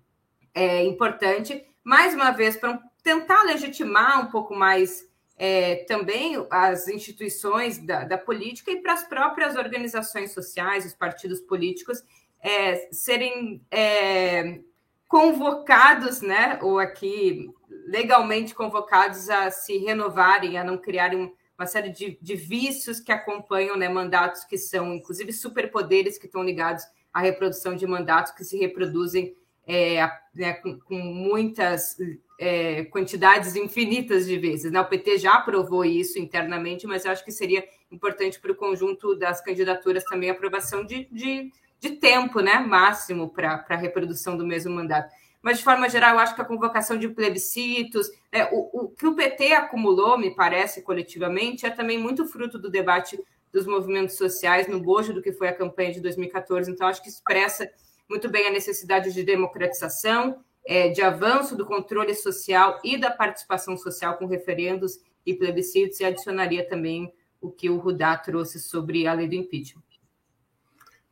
[0.54, 5.04] é importante, mais uma vez, para tentar legitimar um pouco mais
[5.36, 11.40] é, também as instituições da, da política e para as próprias organizações sociais, os partidos
[11.40, 12.04] políticos,
[12.44, 14.60] é, serem é,
[15.08, 17.50] convocados, né, ou aqui
[17.86, 23.76] legalmente convocados a se renovarem, a não criarem uma série de, de vícios que acompanham
[23.76, 28.58] né, mandatos que são, inclusive, superpoderes que estão ligados à reprodução de mandatos que se
[28.58, 29.34] reproduzem
[29.66, 31.96] é, né, com, com, muitas
[32.38, 34.70] é, quantidades infinitas de vezes.
[34.70, 34.80] Né?
[34.80, 39.14] O PT já aprovou isso internamente, mas eu acho que seria importante para o conjunto
[39.14, 41.50] das candidaturas também a aprovação de, de,
[41.84, 45.12] de tempo né, máximo para a reprodução do mesmo mandato.
[45.42, 49.06] Mas, de forma geral, eu acho que a convocação de plebiscitos, é, o, o que
[49.06, 54.66] o PT acumulou, me parece, coletivamente, é também muito fruto do debate dos movimentos sociais
[54.66, 56.70] no bojo do que foi a campanha de 2014.
[56.70, 57.70] Então, acho que expressa
[58.08, 63.76] muito bem a necessidade de democratização, é, de avanço do controle social e da participação
[63.76, 69.12] social com referendos e plebiscitos, e adicionaria também o que o Rudá trouxe sobre a
[69.12, 69.93] lei do impeachment.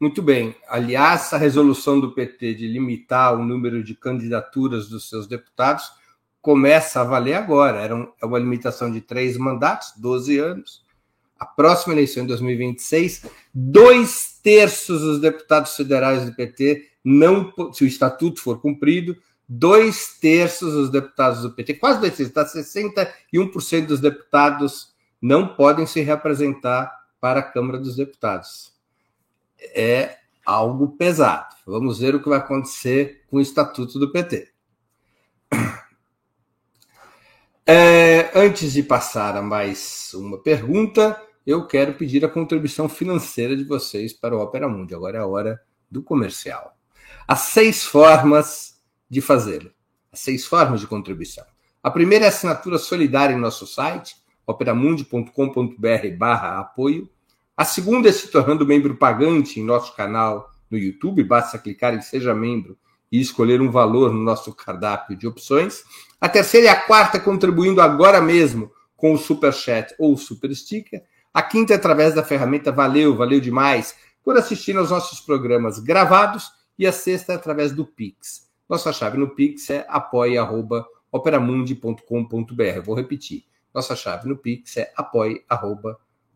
[0.02, 0.52] Muito bem.
[0.68, 5.92] Aliás, a resolução do PT de limitar o número de candidaturas dos seus deputados
[6.40, 7.78] começa a valer agora.
[7.78, 10.84] Era é uma limitação de três mandatos, 12 anos.
[11.38, 17.86] A próxima eleição, em 2026, dois terços dos deputados federais do PT não, se o
[17.86, 19.16] estatuto for cumprido,
[19.48, 25.86] dois terços dos deputados do PT, quase dois terços, está 61% dos deputados não podem
[25.86, 28.71] se representar para a Câmara dos Deputados.
[29.74, 31.54] É algo pesado.
[31.66, 34.52] Vamos ver o que vai acontecer com o estatuto do PT.
[37.64, 43.62] É, antes de passar a mais uma pergunta, eu quero pedir a contribuição financeira de
[43.64, 44.94] vocês para o Opera Mundi.
[44.94, 46.76] Agora é a hora do comercial.
[47.26, 49.70] Há seis formas de fazê-lo.
[50.12, 51.44] Há seis formas de contribuição.
[51.82, 57.08] A primeira é a assinatura solidária em nosso site, operamundi.com.br barra apoio.
[57.56, 62.00] A segunda é se tornando membro pagante em nosso canal no YouTube, basta clicar em
[62.00, 62.78] Seja Membro
[63.10, 65.84] e escolher um valor no nosso cardápio de opções.
[66.18, 71.02] A terceira e a quarta contribuindo agora mesmo com o Super Chat ou Super Sticker.
[71.34, 76.50] A quinta através da ferramenta Valeu, valeu demais, por assistir aos nossos programas gravados.
[76.78, 78.48] E a sexta através do Pix.
[78.66, 82.80] Nossa chave no Pix é apoia.operamundi.com.br.
[82.82, 83.44] Vou repetir.
[83.74, 84.90] Nossa chave no Pix é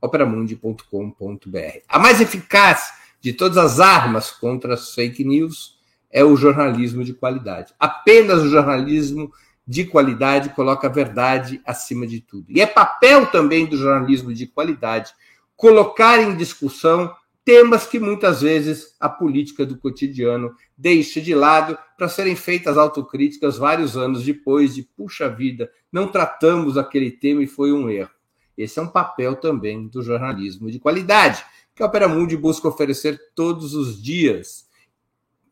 [0.06, 1.78] apoia.operamundi.com.br.
[1.88, 5.76] A mais eficaz de todas as armas contra as fake news
[6.10, 7.74] é o jornalismo de qualidade.
[7.78, 9.30] Apenas o jornalismo
[9.66, 12.46] de qualidade coloca a verdade acima de tudo.
[12.48, 15.12] E é papel também do jornalismo de qualidade
[15.56, 17.12] colocar em discussão
[17.44, 23.56] temas que muitas vezes a política do cotidiano deixa de lado para serem feitas autocríticas
[23.56, 28.10] vários anos depois de puxa vida, não tratamos aquele tema e foi um erro.
[28.56, 33.20] Esse é um papel também do jornalismo de qualidade, que a Opera Mundi busca oferecer
[33.34, 34.66] todos os dias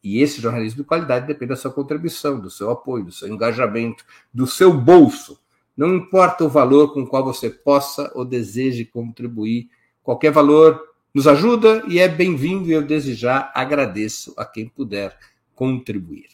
[0.05, 4.05] e esse jornalismo de qualidade depende da sua contribuição, do seu apoio, do seu engajamento,
[4.33, 5.40] do seu bolso.
[5.75, 9.71] Não importa o valor com o qual você possa ou deseje contribuir,
[10.03, 10.79] qualquer valor
[11.14, 15.17] nos ajuda e é bem-vindo e eu desde já agradeço a quem puder
[15.55, 16.29] contribuir.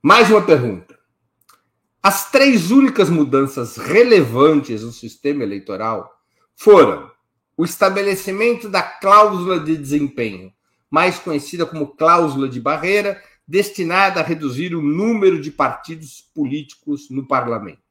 [0.00, 0.95] Mais uma pergunta.
[2.06, 6.16] As três únicas mudanças relevantes no sistema eleitoral
[6.54, 7.10] foram
[7.56, 10.52] o estabelecimento da cláusula de desempenho
[10.88, 17.26] mais conhecida como cláusula de barreira, destinada a reduzir o número de partidos políticos no
[17.26, 17.82] parlamento.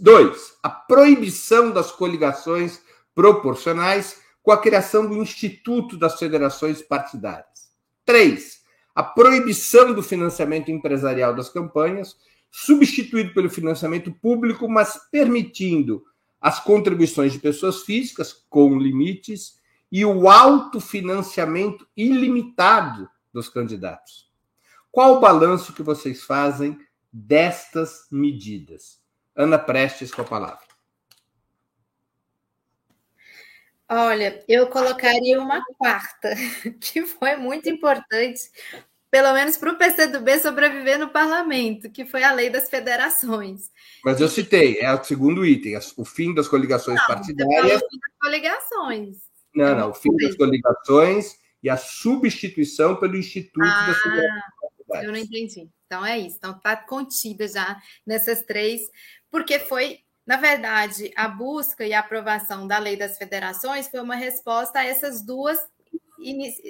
[0.00, 2.82] Dois, a proibição das coligações
[3.14, 7.70] proporcionais com a criação do Instituto das Federações Partidárias.
[8.04, 8.62] Três,
[8.92, 12.16] a proibição do financiamento empresarial das campanhas,
[12.50, 16.04] substituído pelo financiamento público, mas permitindo
[16.40, 19.60] as contribuições de pessoas físicas com limites
[19.92, 24.30] e o autofinanciamento ilimitado dos candidatos.
[24.90, 26.78] Qual o balanço que vocês fazem
[27.12, 29.00] destas medidas?
[29.36, 30.70] Ana Prestes com a palavra.
[33.92, 36.32] Olha, eu colocaria uma quarta,
[36.80, 38.48] que foi muito importante,
[39.10, 43.62] pelo menos para o PCdoB sobreviver no parlamento, que foi a lei das federações.
[44.04, 47.82] Mas eu citei, é o segundo item, o fim das coligações Não, partidárias.
[47.82, 49.16] O fim das coligações.
[49.54, 49.90] Não, não.
[49.90, 55.04] O fim das coligações e a substituição pelo Instituto ah, da Segurança.
[55.04, 55.68] Eu não entendi.
[55.86, 56.36] Então é isso.
[56.36, 58.80] Então está contida já nessas três,
[59.28, 64.14] porque foi, na verdade, a busca e a aprovação da lei das federações foi uma
[64.14, 65.58] resposta a essas duas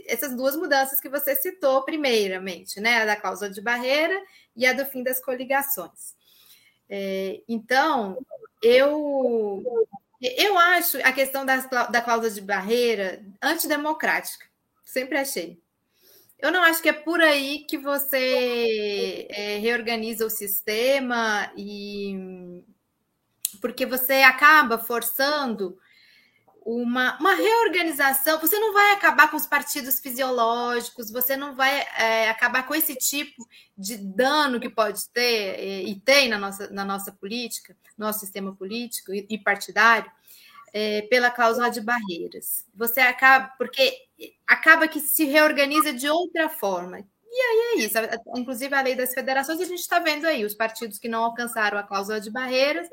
[0.07, 3.03] essas duas mudanças que você citou primeiramente, né?
[3.03, 4.21] A da cláusula de barreira
[4.55, 6.15] e a do fim das coligações.
[6.89, 8.19] É, então,
[8.63, 9.63] eu,
[10.21, 14.47] eu acho a questão das, da cláusula de barreira antidemocrática.
[14.85, 15.61] Sempre achei.
[16.39, 22.63] Eu não acho que é por aí que você é, reorganiza o sistema e
[23.61, 25.79] porque você acaba forçando
[26.65, 28.41] uma, uma reorganização.
[28.41, 32.95] Você não vai acabar com os partidos fisiológicos, você não vai é, acabar com esse
[32.95, 33.47] tipo
[33.77, 38.55] de dano que pode ter e, e tem na nossa, na nossa política, nosso sistema
[38.55, 40.11] político e, e partidário,
[40.73, 42.67] é, pela cláusula de barreiras.
[42.75, 43.93] Você acaba, porque
[44.47, 47.01] acaba que se reorganiza de outra forma.
[47.33, 47.97] E aí é isso.
[48.37, 51.79] Inclusive a lei das federações, a gente está vendo aí os partidos que não alcançaram
[51.79, 52.89] a cláusula de barreiras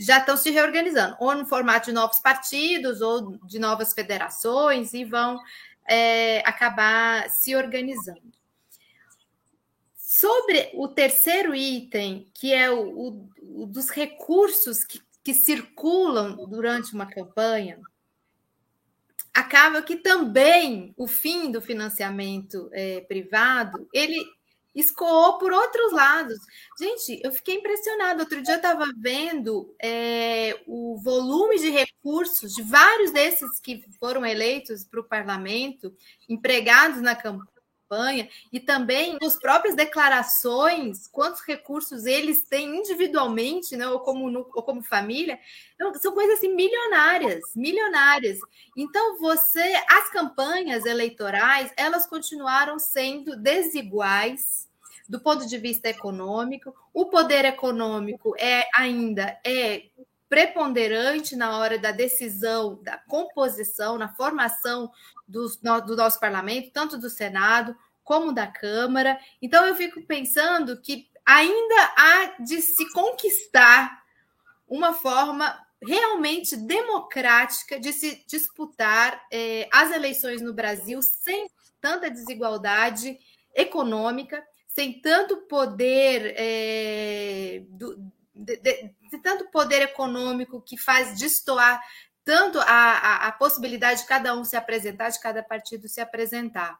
[0.00, 5.04] já estão se reorganizando, ou no formato de novos partidos, ou de novas federações, e
[5.04, 5.40] vão
[5.88, 8.32] é, acabar se organizando.
[9.96, 13.28] Sobre o terceiro item, que é o, o,
[13.62, 17.80] o dos recursos que, que circulam durante uma campanha,
[19.34, 24.24] acaba que também o fim do financiamento é, privado ele
[24.74, 26.38] escoou por outros lados.
[26.78, 28.22] Gente, eu fiquei impressionada.
[28.22, 34.24] Outro dia eu estava vendo é, o volume de recursos de vários desses que foram
[34.24, 35.92] eleitos para o parlamento,
[36.28, 37.57] empregados na campanha,
[38.52, 44.82] e também as próprias declarações, quantos recursos eles têm individualmente, né, ou, como, ou como
[44.82, 45.38] família.
[45.74, 48.38] Então, são coisas assim milionárias, milionárias.
[48.76, 54.68] Então, você, as campanhas eleitorais, elas continuaram sendo desiguais
[55.08, 56.74] do ponto de vista econômico.
[56.92, 59.84] O poder econômico é ainda é
[60.28, 64.90] preponderante na hora da decisão, da composição, na formação
[65.28, 65.46] do,
[65.86, 69.18] do nosso parlamento, tanto do Senado como da Câmara.
[69.40, 74.02] Então, eu fico pensando que ainda há de se conquistar
[74.66, 75.56] uma forma
[75.86, 81.48] realmente democrática de se disputar eh, as eleições no Brasil sem
[81.80, 83.16] tanta desigualdade
[83.54, 84.42] econômica
[84.78, 87.96] sem tanto poder é, do,
[88.32, 91.82] de, de, de, tanto poder econômico que faz destoar
[92.28, 96.78] tanto a, a, a, possibilidade de cada um se apresentar, de cada partido se apresentar.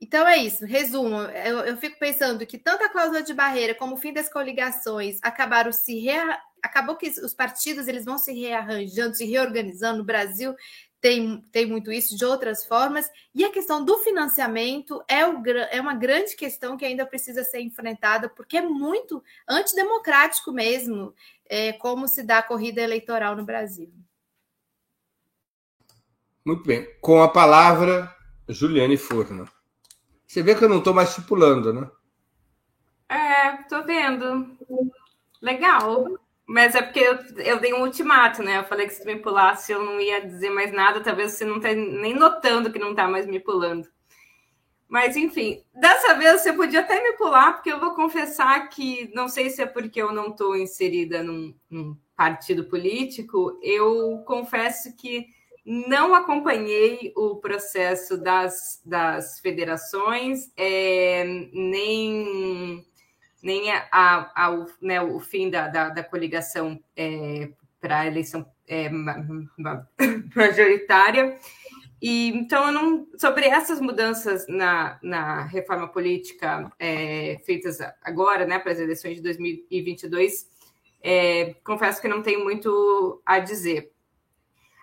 [0.00, 3.96] Então é isso, resumo, eu, eu fico pensando que tanto a cláusula de barreira como
[3.96, 6.40] o fim das coligações acabaram se rea...
[6.62, 9.98] acabou que os partidos eles vão se rearranjando, se reorganizando.
[9.98, 10.56] No Brasil
[10.98, 13.06] tem, tem muito isso de outras formas.
[13.34, 17.60] E a questão do financiamento é, o, é uma grande questão que ainda precisa ser
[17.60, 21.14] enfrentada, porque é muito antidemocrático mesmo
[21.50, 23.92] é, como se dá a corrida eleitoral no Brasil.
[26.50, 26.84] Muito bem.
[27.00, 28.12] Com a palavra,
[28.48, 29.48] Juliane Furno.
[30.26, 31.88] Você vê que eu não estou mais estipulando, né?
[33.08, 34.58] É, estou vendo.
[35.40, 36.06] Legal.
[36.44, 38.58] Mas é porque eu, eu dei um ultimato, né?
[38.58, 41.44] Eu falei que se tu me pulasse eu não ia dizer mais nada, talvez você
[41.44, 43.86] não esteja nem notando que não está mais me pulando.
[44.88, 49.28] Mas, enfim, dessa vez você podia até me pular, porque eu vou confessar que, não
[49.28, 55.28] sei se é porque eu não estou inserida num, num, partido político, eu confesso que
[55.64, 62.86] não acompanhei o processo das, das federações, é, nem
[63.42, 67.48] nem a, a, a o, né, o fim da, da, da coligação é,
[67.80, 68.90] para a eleição é,
[70.36, 71.38] majoritária.
[72.02, 78.72] E então não sobre essas mudanças na, na reforma política é, feitas agora, né, para
[78.72, 80.48] as eleições de 2022,
[81.02, 83.92] é, confesso que não tenho muito a dizer.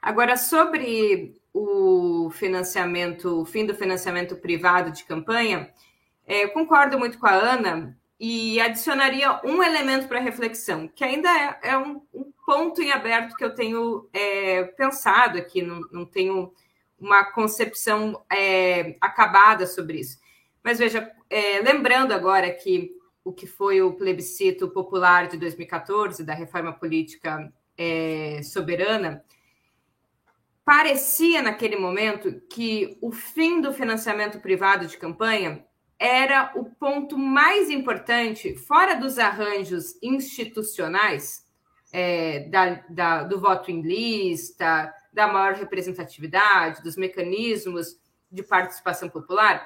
[0.07, 5.69] Agora sobre o financiamento, o fim do financiamento privado de campanha,
[6.25, 11.59] é, concordo muito com a Ana e adicionaria um elemento para reflexão, que ainda é,
[11.71, 16.53] é um, um, ponto em aberto que eu tenho é, pensado aqui, não, não, tenho
[16.97, 20.19] uma concepção é, acabada sobre isso.
[20.63, 22.95] Mas veja, é, lembrando agora que
[23.25, 29.21] o que foi o plebiscito popular de 2014, da reforma política é, soberana,
[30.67, 35.65] parecia naquele momento que o fim do financiamento privado de campanha
[35.97, 41.45] era o ponto mais importante, fora dos arranjos institucionais,
[41.93, 47.97] é, da, da, do voto em lista, da maior representatividade, dos mecanismos
[48.29, 49.65] de participação popular,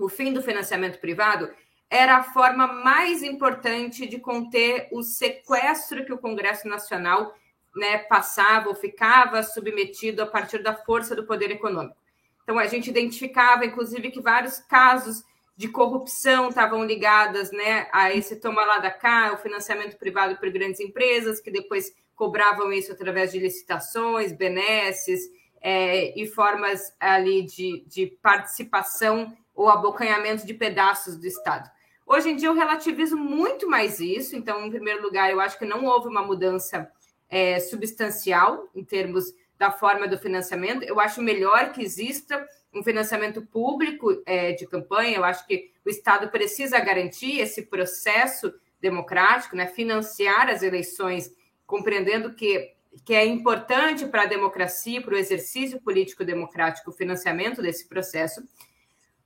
[0.00, 1.48] o fim do financiamento privado
[1.88, 7.32] era a forma mais importante de conter o sequestro que o Congresso Nacional
[7.74, 11.96] né, passava ou ficava submetido a partir da força do poder econômico.
[12.42, 15.24] Então, a gente identificava, inclusive, que vários casos
[15.56, 20.50] de corrupção estavam ligadas né, a esse toma lá da cá, o financiamento privado por
[20.50, 27.84] grandes empresas, que depois cobravam isso através de licitações, benesses é, e formas ali de,
[27.86, 31.70] de participação ou abocanhamento de pedaços do Estado.
[32.06, 35.64] Hoje em dia eu relativizo muito mais isso, então, em primeiro lugar, eu acho que
[35.64, 36.90] não houve uma mudança
[37.32, 40.82] é, substancial em termos da forma do financiamento.
[40.82, 45.16] Eu acho melhor que exista um financiamento público é, de campanha.
[45.16, 49.66] Eu acho que o Estado precisa garantir esse processo democrático, né?
[49.66, 51.34] financiar as eleições,
[51.66, 57.62] compreendendo que, que é importante para a democracia, para o exercício político democrático, o financiamento
[57.62, 58.42] desse processo.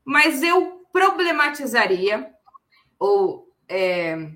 [0.05, 2.31] Mas eu problematizaria
[3.01, 4.31] ou é,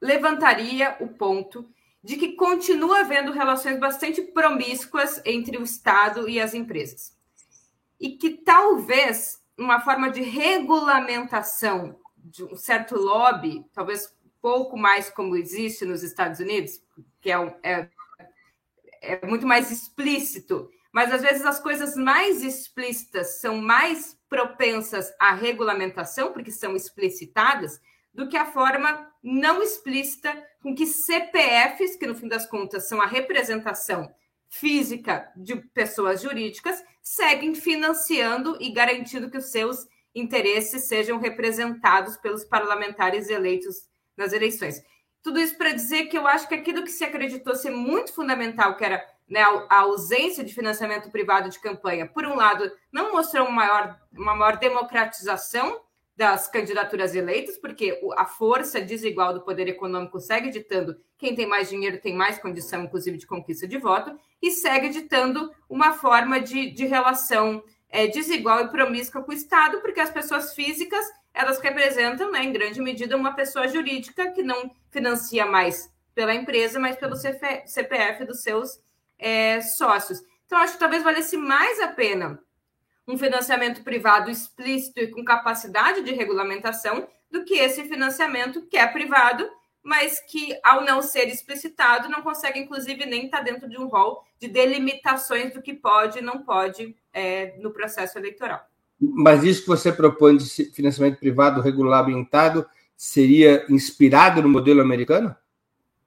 [0.00, 1.68] levantaria o ponto
[2.02, 7.16] de que continua havendo relações bastante promíscuas entre o Estado e as empresas.
[8.00, 15.36] E que talvez uma forma de regulamentação de um certo lobby, talvez pouco mais como
[15.36, 16.82] existe nos Estados Unidos,
[17.20, 17.88] que é, é,
[19.02, 25.34] é muito mais explícito, mas às vezes as coisas mais explícitas são mais propensas à
[25.34, 27.80] regulamentação, porque são explicitadas,
[28.12, 33.00] do que a forma não explícita com que CPFs, que no fim das contas são
[33.00, 34.12] a representação
[34.48, 42.44] física de pessoas jurídicas seguem financiando e garantindo que os seus interesses sejam representados pelos
[42.44, 44.82] parlamentares eleitos nas eleições.
[45.22, 48.76] Tudo isso para dizer que eu acho que aquilo que se acreditou ser muito fundamental,
[48.76, 53.46] que era né, a ausência de financiamento privado de campanha, por um lado, não mostrou
[53.46, 55.80] uma maior, uma maior democratização
[56.20, 61.70] das candidaturas eleitas, porque a força desigual do poder econômico segue ditando quem tem mais
[61.70, 66.72] dinheiro tem mais condição, inclusive, de conquista de voto, e segue ditando uma forma de,
[66.72, 72.30] de relação é, desigual e promíscua com o Estado, porque as pessoas físicas elas representam,
[72.30, 77.16] né, em grande medida, uma pessoa jurídica que não financia mais pela empresa, mas pelo
[77.16, 78.78] CPF dos seus
[79.18, 80.22] é, sócios.
[80.44, 82.38] Então, acho que talvez valesse mais a pena
[83.10, 88.86] um financiamento privado explícito e com capacidade de regulamentação do que esse financiamento que é
[88.86, 89.48] privado,
[89.82, 94.22] mas que, ao não ser explicitado, não consegue, inclusive, nem estar dentro de um rol
[94.38, 98.60] de delimitações do que pode e não pode é, no processo eleitoral.
[99.00, 105.34] Mas isso que você propõe de financiamento privado regulamentado seria inspirado no modelo americano?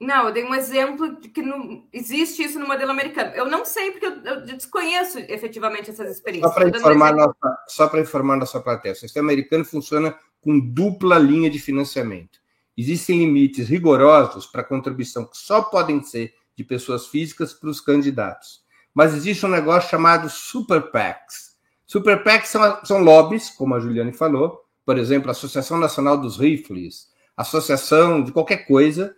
[0.04, 3.32] Não, eu dei um exemplo de que não existe isso no modelo americano.
[3.34, 6.54] Eu não sei, porque eu, eu desconheço efetivamente essas experiências.
[6.54, 11.18] Só para informar, nossa, só para informar nossa plateia, o sistema americano funciona com dupla
[11.18, 12.40] linha de financiamento.
[12.78, 18.62] Existem limites rigorosos para contribuição que só podem ser de pessoas físicas para os candidatos.
[18.94, 21.54] Mas existe um negócio chamado Super PACs.
[21.86, 26.38] Super PACs são, são lobbies, como a Juliane falou, por exemplo, a Associação Nacional dos
[26.38, 29.16] Rifles, associação de qualquer coisa,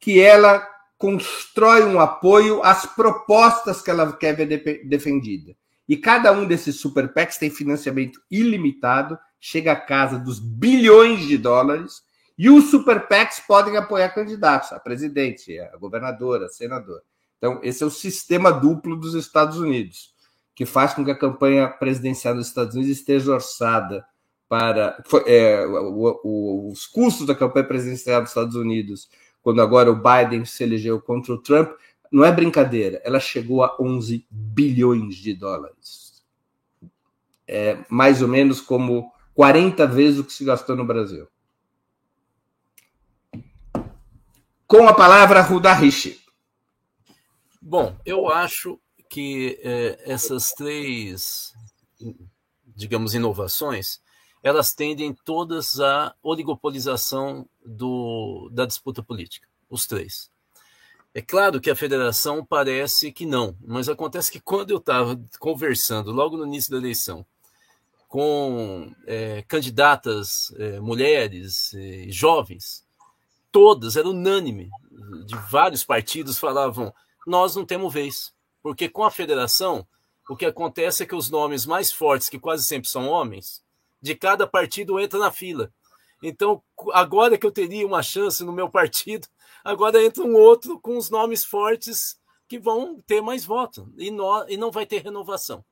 [0.00, 5.54] que ela constrói um apoio às propostas que ela quer ver defendida.
[5.88, 11.38] E cada um desses super PACs tem financiamento ilimitado, chega a casa dos bilhões de
[11.38, 12.02] dólares,
[12.36, 17.00] e os super PACs podem apoiar candidatos, a presidente, a governadora, a senador.
[17.38, 20.12] Então, esse é o sistema duplo dos Estados Unidos,
[20.54, 24.04] que faz com que a campanha presidencial dos Estados Unidos esteja orçada
[24.48, 25.64] para é,
[26.24, 29.08] os custos da campanha presidencial dos Estados Unidos
[29.48, 31.70] quando agora o Biden se elegeu contra o Trump,
[32.12, 36.22] não é brincadeira, ela chegou a 11 bilhões de dólares.
[37.46, 41.26] É mais ou menos como 40 vezes o que se gastou no Brasil.
[44.66, 46.22] Com a palavra, Ruda Rishi.
[47.62, 48.78] Bom, eu acho
[49.08, 51.54] que é, essas três,
[52.76, 53.98] digamos, inovações,
[54.48, 60.30] elas tendem todas à oligopolização do, da disputa política, os três.
[61.14, 66.12] É claro que a federação parece que não, mas acontece que quando eu estava conversando,
[66.12, 67.26] logo no início da eleição,
[68.08, 72.86] com é, candidatas é, mulheres, é, jovens,
[73.52, 74.70] todas, era unânime,
[75.26, 76.90] de vários partidos falavam:
[77.26, 78.32] nós não temos vez,
[78.62, 79.86] porque com a federação,
[80.26, 83.62] o que acontece é que os nomes mais fortes, que quase sempre são homens,
[84.00, 85.72] de cada partido entra na fila.
[86.22, 89.28] Então, agora que eu teria uma chance no meu partido,
[89.64, 92.18] agora entra um outro com os nomes fortes
[92.48, 95.64] que vão ter mais votos e, e não vai ter renovação.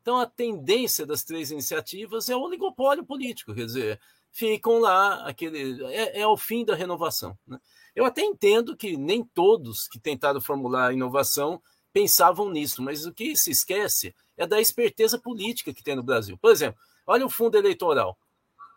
[0.00, 4.00] Então, a tendência das três iniciativas é o oligopólio político, quer dizer,
[4.30, 7.38] ficam lá, aquele é, é o fim da renovação.
[7.46, 7.58] Né?
[7.94, 11.62] Eu até entendo que nem todos que tentaram formular a inovação
[11.92, 16.36] pensavam nisso, mas o que se esquece é da esperteza política que tem no Brasil.
[16.36, 18.18] Por exemplo, olha o fundo eleitoral.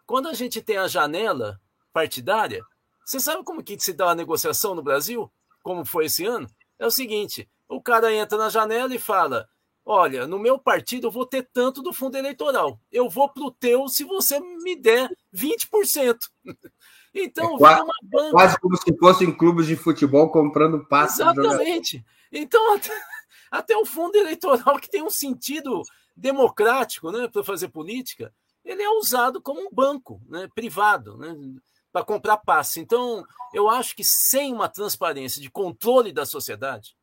[0.06, 1.60] Quando a gente tem a janela
[1.92, 2.64] partidária,
[3.06, 5.32] você sabe como que se dá a negociação no Brasil?
[5.64, 6.48] Como foi esse ano?
[6.80, 9.48] É o seguinte: o cara entra na janela e fala:
[9.90, 12.78] Olha, no meu partido eu vou ter tanto do fundo eleitoral.
[12.92, 16.18] Eu vou para o teu se você me der 20%.
[17.20, 18.32] Então, é quase, banca...
[18.32, 21.20] quase, como se fossem clubes de futebol comprando passos.
[21.20, 22.06] Exatamente.
[22.32, 22.92] Então, até,
[23.50, 25.82] até, o fundo eleitoral, que tem um sentido
[26.18, 28.34] democrático né, para fazer política,
[28.66, 31.36] ele é usado como um banco né, privado né,
[31.92, 32.80] para comprar passe.
[32.80, 36.98] Então, eu acho que sem uma transparência de controle da sociedade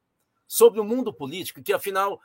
[0.47, 2.21] sobre o mundo político, que afinal,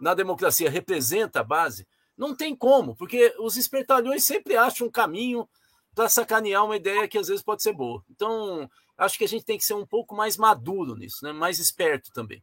[0.00, 5.48] na democracia, representa a base, não tem como, porque os espertalhões sempre acham um caminho
[5.94, 8.04] para sacanear uma ideia que às vezes pode ser boa.
[8.10, 8.68] Então,
[8.98, 11.32] acho que a gente tem que ser um pouco mais maduro nisso, né?
[11.32, 12.42] mais esperto também.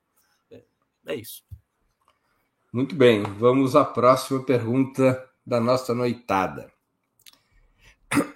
[0.49, 0.63] É,
[1.07, 1.43] é isso.
[2.73, 6.71] Muito bem, vamos à próxima pergunta da nossa noitada.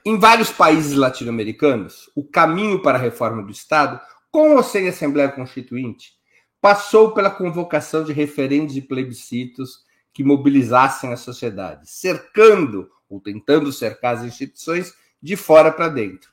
[0.03, 3.97] Em vários países latino-americanos, o caminho para a reforma do Estado,
[4.29, 6.15] com ou sem Assembleia Constituinte,
[6.59, 14.17] passou pela convocação de referendos e plebiscitos que mobilizassem a sociedade, cercando ou tentando cercar
[14.17, 16.29] as instituições de fora para dentro.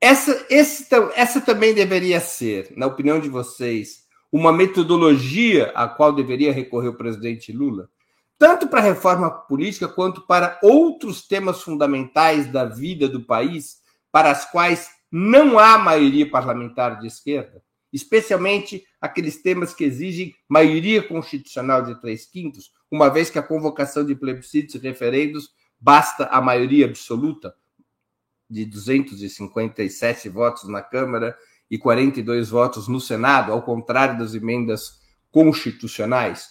[0.00, 6.52] Essa, esse, essa também deveria ser, na opinião de vocês, uma metodologia a qual deveria
[6.52, 7.88] recorrer o presidente Lula,
[8.38, 13.78] tanto para a reforma política quanto para outros temas fundamentais da vida do país,
[14.12, 17.62] para as quais não há maioria parlamentar de esquerda,
[17.92, 24.04] especialmente aqueles temas que exigem maioria constitucional de três quintos, uma vez que a convocação
[24.04, 25.50] de plebiscitos e referendos
[25.80, 27.54] basta a maioria absoluta
[28.48, 31.36] de 257 votos na Câmara
[31.70, 34.98] e 42 votos no Senado, ao contrário das emendas
[35.30, 36.48] constitucionais.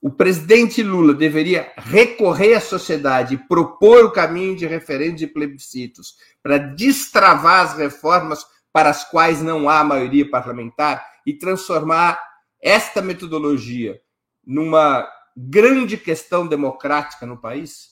[0.00, 6.14] O presidente Lula deveria recorrer à sociedade e propor o caminho de referendos e plebiscitos
[6.42, 12.20] para destravar as reformas para as quais não há maioria parlamentar e transformar
[12.60, 14.00] esta metodologia
[14.46, 17.90] numa grande questão democrática no país?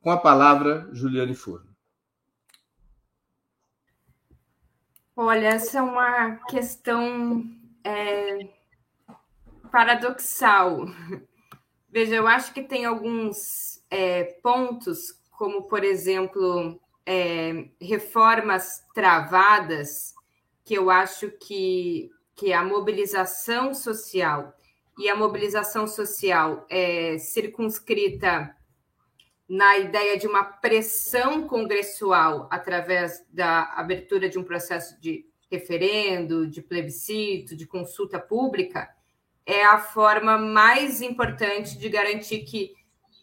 [0.00, 1.75] Com a palavra, Juliane Furno.
[5.18, 7.42] Olha, essa é uma questão
[7.82, 8.48] é,
[9.72, 10.86] paradoxal.
[11.88, 20.14] Veja, eu acho que tem alguns é, pontos, como, por exemplo, é, reformas travadas,
[20.62, 24.54] que eu acho que, que a mobilização social
[24.98, 28.54] e a mobilização social é circunscrita
[29.48, 36.60] na ideia de uma pressão congressual através da abertura de um processo de referendo, de
[36.60, 38.88] plebiscito, de consulta pública,
[39.44, 42.72] é a forma mais importante de garantir que,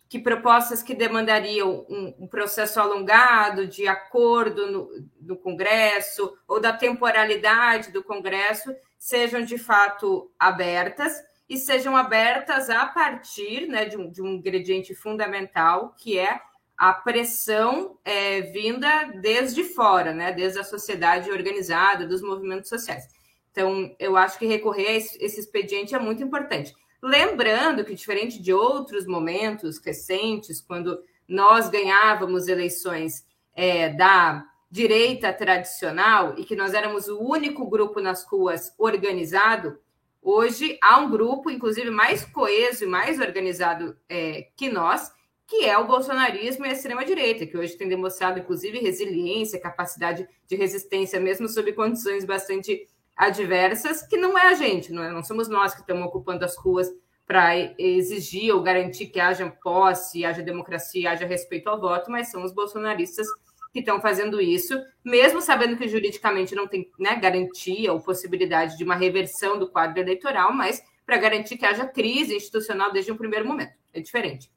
[0.07, 6.71] que propostas que demandariam um, um processo alongado, de acordo no, no Congresso, ou da
[6.71, 14.09] temporalidade do Congresso, sejam de fato abertas e sejam abertas a partir né, de, um,
[14.09, 16.41] de um ingrediente fundamental, que é
[16.77, 23.05] a pressão é, vinda desde fora, né, desde a sociedade organizada, dos movimentos sociais.
[23.51, 26.73] Então, eu acho que recorrer a esse, esse expediente é muito importante.
[27.01, 33.25] Lembrando que, diferente de outros momentos recentes, quando nós ganhávamos eleições
[33.55, 39.77] é, da direita tradicional e que nós éramos o único grupo nas ruas organizado,
[40.23, 45.11] Hoje há um grupo, inclusive, mais coeso e mais organizado é, que nós,
[45.45, 50.55] que é o bolsonarismo e a extrema-direita, que hoje tem demonstrado, inclusive, resiliência, capacidade de
[50.55, 55.49] resistência, mesmo sob condições bastante adversas, que não é a gente, não, é, não somos
[55.49, 56.89] nós que estamos ocupando as ruas
[57.27, 62.43] para exigir ou garantir que haja posse, haja democracia, haja respeito ao voto, mas são
[62.43, 63.27] os bolsonaristas
[63.73, 68.83] que estão fazendo isso, mesmo sabendo que juridicamente não tem né, garantia ou possibilidade de
[68.83, 73.47] uma reversão do quadro eleitoral, mas para garantir que haja crise institucional desde o primeiro
[73.47, 73.73] momento.
[73.91, 74.51] É diferente.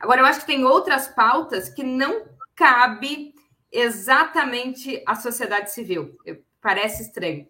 [0.00, 3.34] Agora, eu acho que tem outras pautas que não cabe
[3.72, 6.16] exatamente à sociedade civil.
[6.60, 7.48] Parece estranho.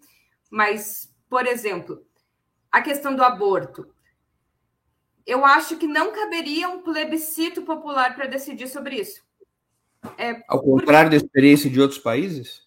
[0.50, 2.02] Mas, por exemplo,
[2.70, 3.94] a questão do aborto.
[5.26, 9.22] Eu acho que não caberia um plebiscito popular para decidir sobre isso.
[10.18, 12.62] É, Ao contrário da experiência de outros países?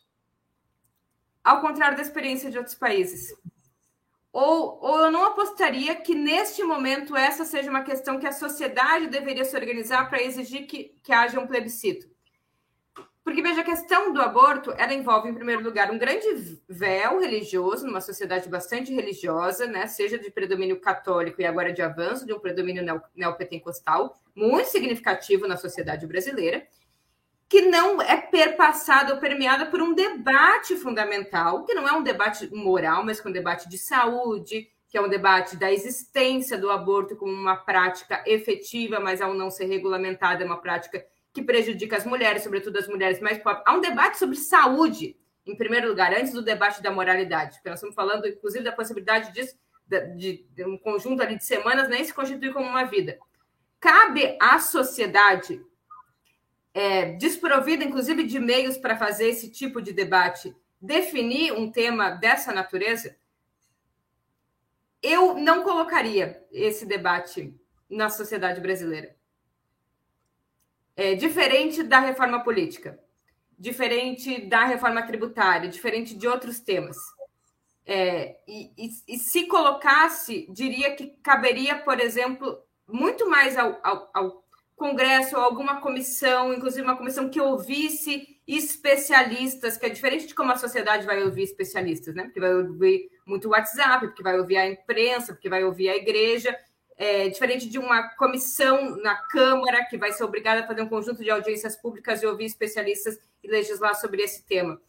[1.44, 3.34] Ao contrário da experiência de outros países.
[4.32, 9.08] Ou, ou eu não apostaria que neste momento essa seja uma questão que a sociedade
[9.08, 12.08] deveria se organizar para exigir que, que haja um plebiscito.
[13.24, 17.88] Porque, veja, a questão do aborto, ela envolve, em primeiro lugar, um grande véu religioso,
[17.88, 19.88] numa sociedade bastante religiosa, né?
[19.88, 22.84] seja de predomínio católico e agora de avanço de um predomínio
[23.16, 26.68] neopentecostal, muito significativo na sociedade brasileira,
[27.48, 32.54] que não é perpassado ou permeada por um debate fundamental, que não é um debate
[32.54, 36.72] moral, mas que é um debate de saúde, que é um debate da existência do
[36.72, 41.98] aborto como uma prática efetiva, mas ao não ser regulamentada, é uma prática que prejudica
[41.98, 43.64] as mulheres, sobretudo as mulheres mais pobres.
[43.66, 47.78] Há um debate sobre saúde, em primeiro lugar, antes do debate da moralidade, porque nós
[47.78, 49.56] estamos falando, inclusive, da possibilidade disso,
[50.16, 53.20] de, de um conjunto ali de semanas nem se constituir como uma vida.
[53.80, 55.62] Cabe à sociedade,
[56.76, 62.52] é, desprovida, inclusive, de meios para fazer esse tipo de debate, definir um tema dessa
[62.52, 63.16] natureza?
[65.02, 67.56] Eu não colocaria esse debate
[67.90, 69.16] na sociedade brasileira.
[70.98, 73.00] É, diferente da reforma política,
[73.58, 76.98] diferente da reforma tributária, diferente de outros temas.
[77.86, 84.10] É, e, e, e, se colocasse, diria que caberia, por exemplo, muito mais ao, ao,
[84.14, 84.45] ao
[84.76, 90.58] Congresso alguma comissão, inclusive uma comissão que ouvisse especialistas, que é diferente de como a
[90.58, 92.24] sociedade vai ouvir especialistas, né?
[92.24, 96.56] Porque vai ouvir muito WhatsApp, porque vai ouvir a imprensa, porque vai ouvir a igreja,
[96.98, 101.24] é, diferente de uma comissão na Câmara, que vai ser obrigada a fazer um conjunto
[101.24, 104.80] de audiências públicas e ouvir especialistas e legislar sobre esse tema.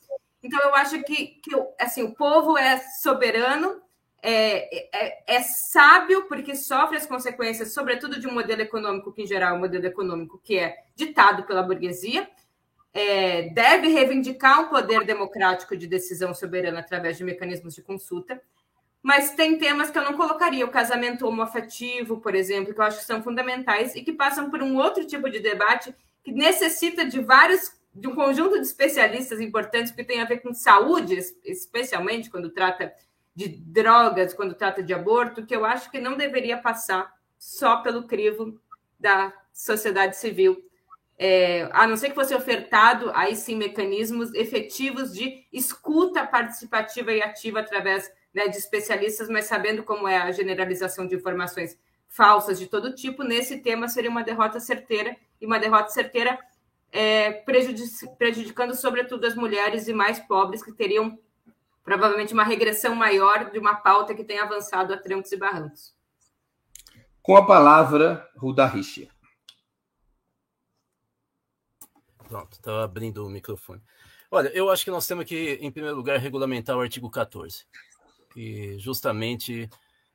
[0.43, 3.80] Então, eu acho que, que assim, o povo é soberano,
[4.23, 9.27] é, é, é, sábio, porque sofre as consequências, sobretudo de um modelo econômico, que em
[9.27, 12.29] geral é um modelo econômico que é ditado pela burguesia,
[12.93, 18.41] é, deve reivindicar um poder democrático de decisão soberana através de mecanismos de consulta,
[19.03, 22.99] mas tem temas que eu não colocaria, o casamento homoafetivo, por exemplo, que eu acho
[22.99, 25.95] que são fundamentais e que passam por um outro tipo de debate
[26.25, 30.53] que necessita de vários, de um conjunto de especialistas importantes que tem a ver com
[30.53, 32.93] saúde, especialmente quando trata
[33.37, 38.07] de drogas, quando trata de aborto, que eu acho que não deveria passar só pelo
[38.07, 38.59] crivo
[38.99, 40.64] da sociedade civil.
[41.18, 47.22] É, a não ser que fosse ofertado aí sim mecanismos efetivos de escuta participativa e
[47.22, 51.78] ativa através né, de especialistas, mas sabendo como é a generalização de informações
[52.09, 56.39] falsas de todo tipo, nesse tema seria uma derrota certeira, e uma derrota certeira
[56.91, 61.18] é, prejudic prejudicando sobretudo as mulheres e mais pobres, que teriam
[61.87, 65.95] provavelmente uma regressão maior de uma pauta que tem avançado a trancos e barrancos.
[67.22, 69.09] Com a palavra, Ruda Richia.
[72.28, 73.80] Pronto, estava abrindo o microfone.
[74.30, 77.64] Olha, eu acho que nós temos que, em primeiro lugar, regulamentar o artigo 14
[78.37, 79.66] que justamente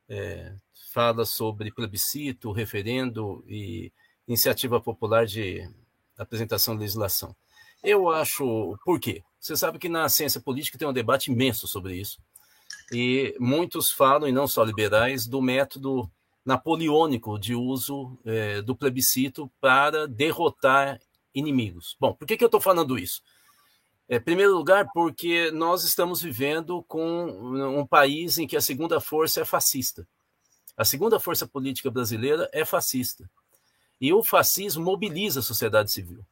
[0.07, 0.53] é,
[0.93, 3.91] fala sobre plebiscito, referendo e
[4.27, 5.67] iniciativa popular de
[6.15, 7.35] apresentação de legislação.
[7.83, 8.77] Eu acho.
[8.85, 9.23] Por quê?
[9.39, 12.19] Você sabe que na ciência política tem um debate imenso sobre isso.
[12.91, 16.09] E muitos falam, e não só liberais, do método
[16.45, 20.99] napoleônico de uso é, do plebiscito para derrotar
[21.33, 21.95] inimigos.
[21.99, 23.21] Bom, por que, que eu estou falando isso?
[24.09, 27.27] Em é, primeiro lugar, porque nós estamos vivendo com
[27.79, 30.07] um país em que a segunda força é fascista.
[30.77, 33.29] A segunda força política brasileira é fascista.
[33.99, 36.25] E o fascismo mobiliza a sociedade civil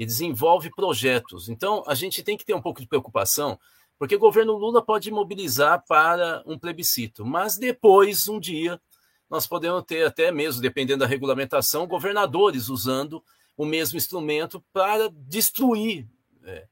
[0.00, 1.50] e desenvolve projetos.
[1.50, 3.60] Então, a gente tem que ter um pouco de preocupação,
[3.98, 8.80] porque o governo Lula pode mobilizar para um plebiscito, mas depois, um dia,
[9.28, 13.22] nós podemos ter até mesmo, dependendo da regulamentação, governadores usando
[13.54, 16.08] o mesmo instrumento para destruir
[16.44, 16.66] é,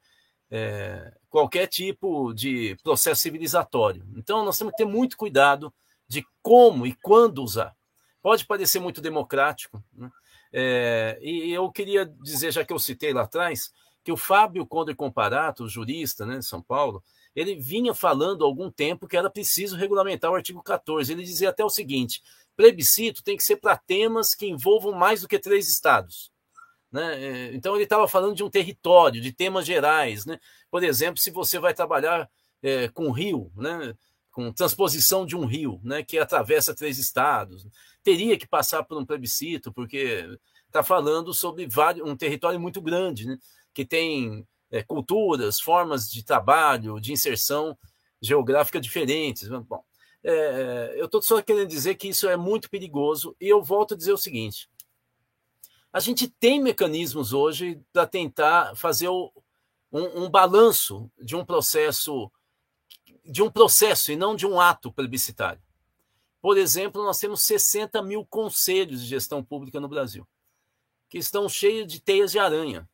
[0.51, 4.07] é, qualquer tipo de processo civilizatório.
[4.17, 5.71] Então, nós temos que ter muito cuidado
[6.09, 7.77] de como e quando usar.
[8.23, 10.11] Pode parecer muito democrático, né?
[10.53, 13.73] É, e eu queria dizer, já que eu citei lá atrás,
[14.05, 17.03] que o Fábio Conde Comparato, jurista né, de São Paulo,
[17.35, 21.13] ele vinha falando há algum tempo que era preciso regulamentar o artigo 14.
[21.13, 22.23] Ele dizia até o seguinte:
[22.57, 26.33] plebiscito tem que ser para temas que envolvam mais do que três estados.
[26.91, 27.23] Né?
[27.23, 30.25] É, então, ele estava falando de um território, de temas gerais.
[30.25, 30.41] Né?
[30.71, 32.29] Por exemplo, se você vai trabalhar
[32.63, 33.95] é, com rio, né?
[34.31, 36.03] com transposição de um rio né?
[36.03, 37.67] que atravessa três estados,
[38.11, 40.27] teria que passar por um plebiscito, porque
[40.67, 43.39] está falando sobre vários, um território muito grande, né?
[43.75, 47.77] que tem é, culturas, formas de trabalho, de inserção
[48.21, 49.49] geográfica diferentes.
[49.49, 49.83] Bom,
[50.25, 53.97] é, eu estou só querendo dizer que isso é muito perigoso, e eu volto a
[53.97, 54.69] dizer o seguinte
[55.93, 59.33] a gente tem mecanismos hoje para tentar fazer o,
[59.91, 62.31] um, um balanço de um processo
[63.25, 65.61] de um processo e não de um ato plebiscitário.
[66.41, 70.27] Por exemplo, nós temos 60 mil conselhos de gestão pública no Brasil,
[71.09, 72.89] que estão cheios de teias de aranha.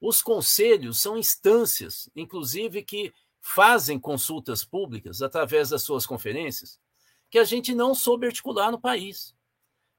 [0.00, 6.80] Os conselhos são instâncias, inclusive, que fazem consultas públicas através das suas conferências,
[7.28, 9.34] que a gente não soube articular no país.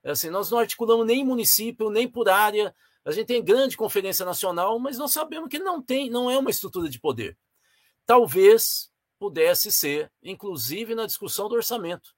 [0.04, 2.76] Assim, nós não articulamos nem município, nem por área.
[3.06, 6.50] A gente tem grande conferência nacional, mas nós sabemos que não tem, não é uma
[6.50, 7.38] estrutura de poder.
[8.06, 12.16] Talvez pudesse ser, inclusive na discussão do orçamento.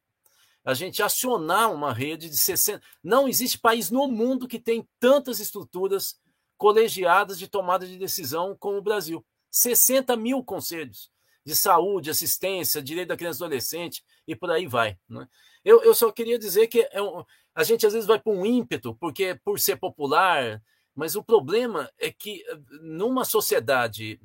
[0.64, 2.82] A gente acionar uma rede de 60.
[3.04, 6.20] Não existe país no mundo que tem tantas estruturas
[6.58, 9.26] colegiadas de tomada de decisão como o Brasil.
[9.52, 11.12] 60 mil conselhos
[11.46, 14.98] de saúde, assistência, direito da criança e adolescente e por aí vai.
[15.10, 15.28] Né?
[15.64, 18.46] Eu, eu só queria dizer que é um, a gente às vezes vai para um
[18.46, 20.62] ímpeto, porque por ser popular,
[20.96, 22.44] mas o problema é que
[22.82, 24.20] numa sociedade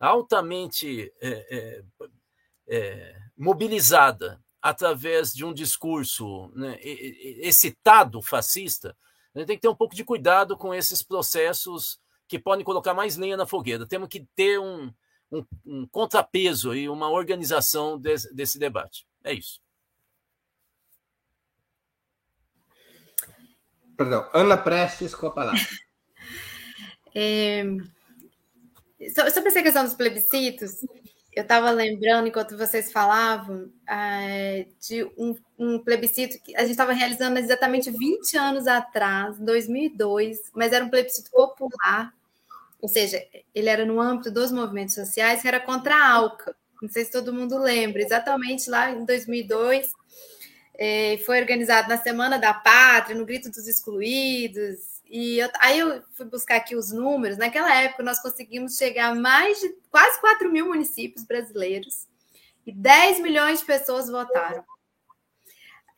[0.00, 1.84] altamente é, é,
[2.66, 8.96] é, mobilizada através de um discurso né, excitado fascista,
[9.34, 12.94] a gente tem que ter um pouco de cuidado com esses processos que podem colocar
[12.94, 13.86] mais lenha na fogueira.
[13.86, 14.92] Temos que ter um,
[15.32, 19.06] um, um contrapeso e uma organização desse, desse debate.
[19.24, 19.60] É isso.
[23.96, 25.60] Perdão, Ana Prestes com a palavra.
[27.14, 27.64] é,
[29.32, 30.80] sobre essa questão dos plebiscitos,
[31.34, 36.92] eu estava lembrando, enquanto vocês falavam, é, de um, um, plebiscito que a gente estava
[36.92, 42.12] realizando exatamente 20 anos atrás, 2002, mas era um plebiscito popular,
[42.80, 43.24] ou seja,
[43.54, 46.54] ele era no âmbito dos movimentos sociais, que era contra a ALCA.
[46.82, 49.90] Não sei se todo mundo lembra, exatamente lá em 2002,
[50.74, 56.02] é, foi organizado na Semana da Pátria, no Grito dos Excluídos, e eu, aí eu
[56.14, 57.36] fui buscar aqui os números.
[57.36, 62.08] Naquela época, nós conseguimos chegar a mais de quase 4 mil municípios brasileiros
[62.66, 64.64] e 10 milhões de pessoas votaram.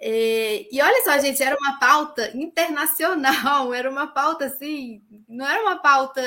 [0.01, 5.63] E, e olha só, gente, era uma pauta internacional, era uma pauta assim, não era
[5.63, 6.21] uma pauta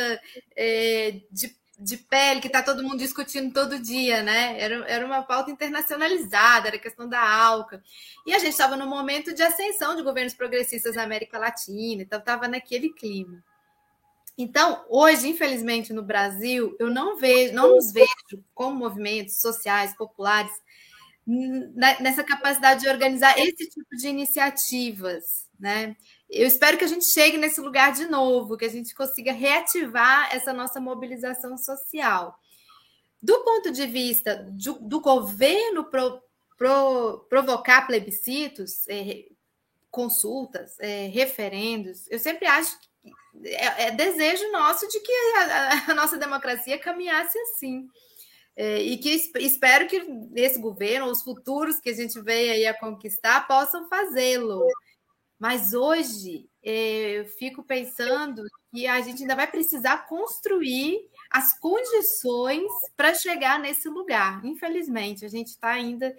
[0.55, 4.59] é, de de pele que está todo mundo discutindo todo dia, né?
[4.59, 7.83] Era, era uma pauta internacionalizada, era questão da ALCA.
[8.25, 12.19] E a gente estava no momento de ascensão de governos progressistas na América Latina, então
[12.19, 13.43] estava naquele clima.
[14.35, 20.51] Então, hoje, infelizmente, no Brasil, eu não vejo, não nos vejo como movimentos sociais, populares,
[21.99, 25.95] nessa capacidade de organizar esse tipo de iniciativas, né?
[26.29, 30.33] Eu espero que a gente chegue nesse lugar de novo, que a gente consiga reativar
[30.35, 32.37] essa nossa mobilização social.
[33.21, 36.21] Do ponto de vista do, do governo pro,
[36.57, 39.25] pro, provocar plebiscitos, é,
[39.89, 42.87] consultas, é, referendos, eu sempre acho que
[43.45, 47.87] é, é, desejo nosso de que a, a nossa democracia caminhasse assim.
[48.55, 50.01] É, e que espero que
[50.35, 54.65] esse governo, os futuros que a gente veio aí a conquistar, possam fazê-lo.
[55.39, 62.71] Mas hoje é, eu fico pensando que a gente ainda vai precisar construir as condições
[62.95, 64.43] para chegar nesse lugar.
[64.45, 66.15] Infelizmente, a gente está ainda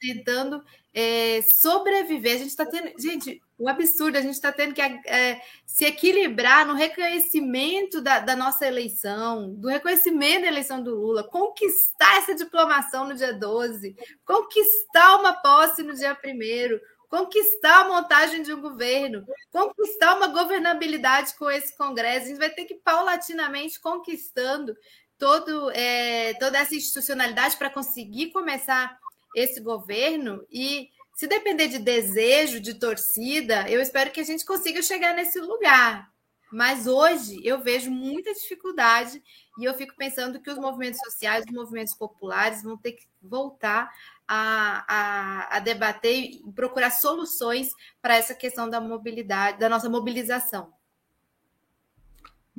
[0.00, 2.34] tentando é, sobreviver.
[2.34, 5.84] A gente está tendo, gente, o um absurdo, a gente está tendo que é, se
[5.84, 12.34] equilibrar no reconhecimento da, da, nossa eleição, do reconhecimento da eleição do Lula, conquistar essa
[12.34, 13.94] diplomação no dia 12,
[14.24, 16.80] conquistar uma posse no dia 1
[17.10, 22.26] conquistar a montagem de um governo, conquistar uma governabilidade com esse Congresso.
[22.26, 24.76] A gente vai ter que paulatinamente conquistando
[25.18, 28.96] todo, é, toda essa institucionalidade para conseguir começar
[29.34, 34.80] esse governo e se depender de desejo, de torcida, eu espero que a gente consiga
[34.80, 36.10] chegar nesse lugar.
[36.50, 39.22] Mas hoje eu vejo muita dificuldade
[39.58, 43.92] e eu fico pensando que os movimentos sociais, os movimentos populares vão ter que voltar
[44.32, 47.70] a, a, a debater e procurar soluções
[48.00, 50.72] para essa questão da mobilidade, da nossa mobilização.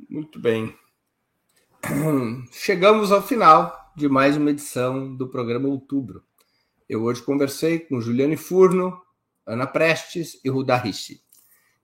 [0.09, 0.77] Muito bem.
[2.51, 6.25] Chegamos ao final de mais uma edição do programa Outubro.
[6.89, 9.01] Eu hoje conversei com Juliane Furno,
[9.45, 11.21] Ana Prestes e Ruda Rishi.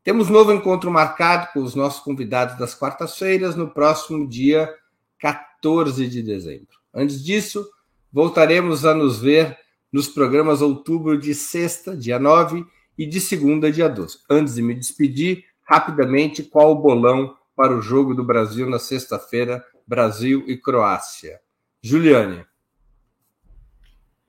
[0.03, 4.69] Temos novo encontro marcado com os nossos convidados das quartas-feiras no próximo dia
[5.17, 6.77] 14 de dezembro.
[6.93, 7.65] Antes disso,
[8.11, 9.57] voltaremos a nos ver
[9.91, 12.65] nos programas outubro de sexta, dia 9,
[12.97, 14.19] e de segunda, dia 12.
[14.29, 19.63] Antes de me despedir, rapidamente, qual o bolão para o jogo do Brasil na sexta-feira,
[19.85, 21.39] Brasil e Croácia?
[21.81, 22.45] Juliane.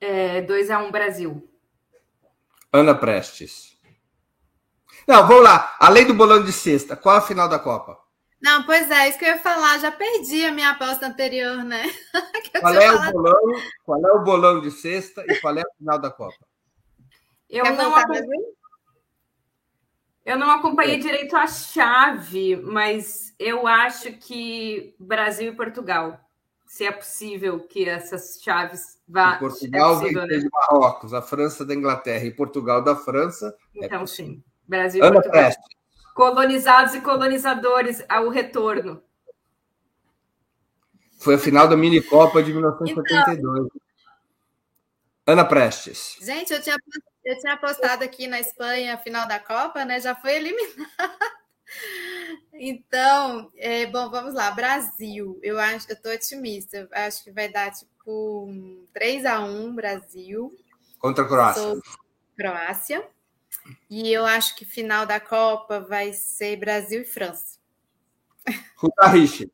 [0.01, 1.49] É, 2 a 1 um, Brasil.
[2.73, 3.77] Ana Prestes.
[5.07, 5.75] Não, vamos lá.
[5.81, 7.99] Além do bolão de sexta, qual a final da Copa?
[8.41, 11.83] Não, pois é, isso que eu ia falar, já perdi a minha aposta anterior, né?
[12.61, 13.41] qual é, o bolão,
[13.85, 16.47] qual é o bolão de sexta e qual é a final da Copa?
[17.51, 17.95] Eu Quer não,
[20.25, 26.21] Eu não acompanhei direito a chave, mas eu acho que Brasil e Portugal.
[26.67, 29.37] Se é possível que essas chaves vá.
[29.37, 30.37] E Portugal é possível, né?
[30.37, 33.57] de Marrocos, a França da Inglaterra e Portugal da França.
[33.75, 34.45] É então, é sim.
[34.67, 35.45] Brasil e Portugal.
[35.45, 35.78] Preste.
[36.19, 39.01] Colonizados e colonizadores ao retorno.
[41.21, 43.39] Foi a final da mini Copa de 1972.
[43.39, 43.81] Então,
[45.25, 46.17] Ana Prestes.
[46.21, 46.77] Gente, eu tinha,
[47.25, 50.01] eu tinha apostado aqui na Espanha a final da Copa, né?
[50.01, 50.99] Já foi eliminada.
[52.53, 54.51] Então, é, bom, vamos lá.
[54.51, 56.89] Brasil, eu acho, eu tô otimista.
[56.91, 58.49] Acho que vai dar tipo
[58.93, 60.51] 3 a 1 Brasil.
[60.99, 61.63] Contra a Croácia.
[61.63, 61.81] Sou
[62.37, 63.09] Croácia.
[63.91, 67.59] E eu acho que final da Copa vai ser Brasil e França.
[68.77, 69.51] Rutariche.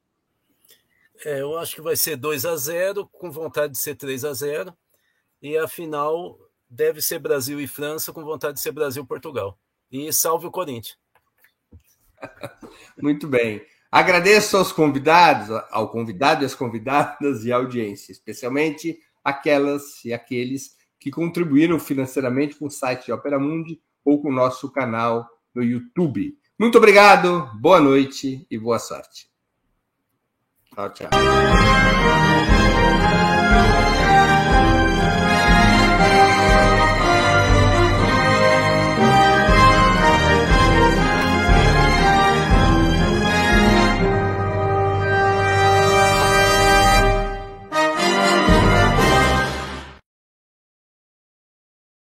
[1.25, 4.33] É, eu acho que vai ser 2 a 0 com vontade de ser 3 a
[4.35, 4.77] 0
[5.41, 6.39] E a final
[6.69, 9.59] deve ser Brasil e França, com vontade de ser Brasil e Portugal.
[9.91, 10.99] E salve o Corinthians.
[13.01, 13.65] Muito bem.
[13.91, 20.77] Agradeço aos convidados, ao convidado e às convidadas e à audiência, especialmente aquelas e aqueles
[20.99, 25.63] que contribuíram financeiramente com o site de Opera Mundi ou com o nosso canal no
[25.63, 26.37] YouTube.
[26.59, 29.29] Muito obrigado, boa noite e boa sorte.
[30.75, 31.11] Tchau, tchau.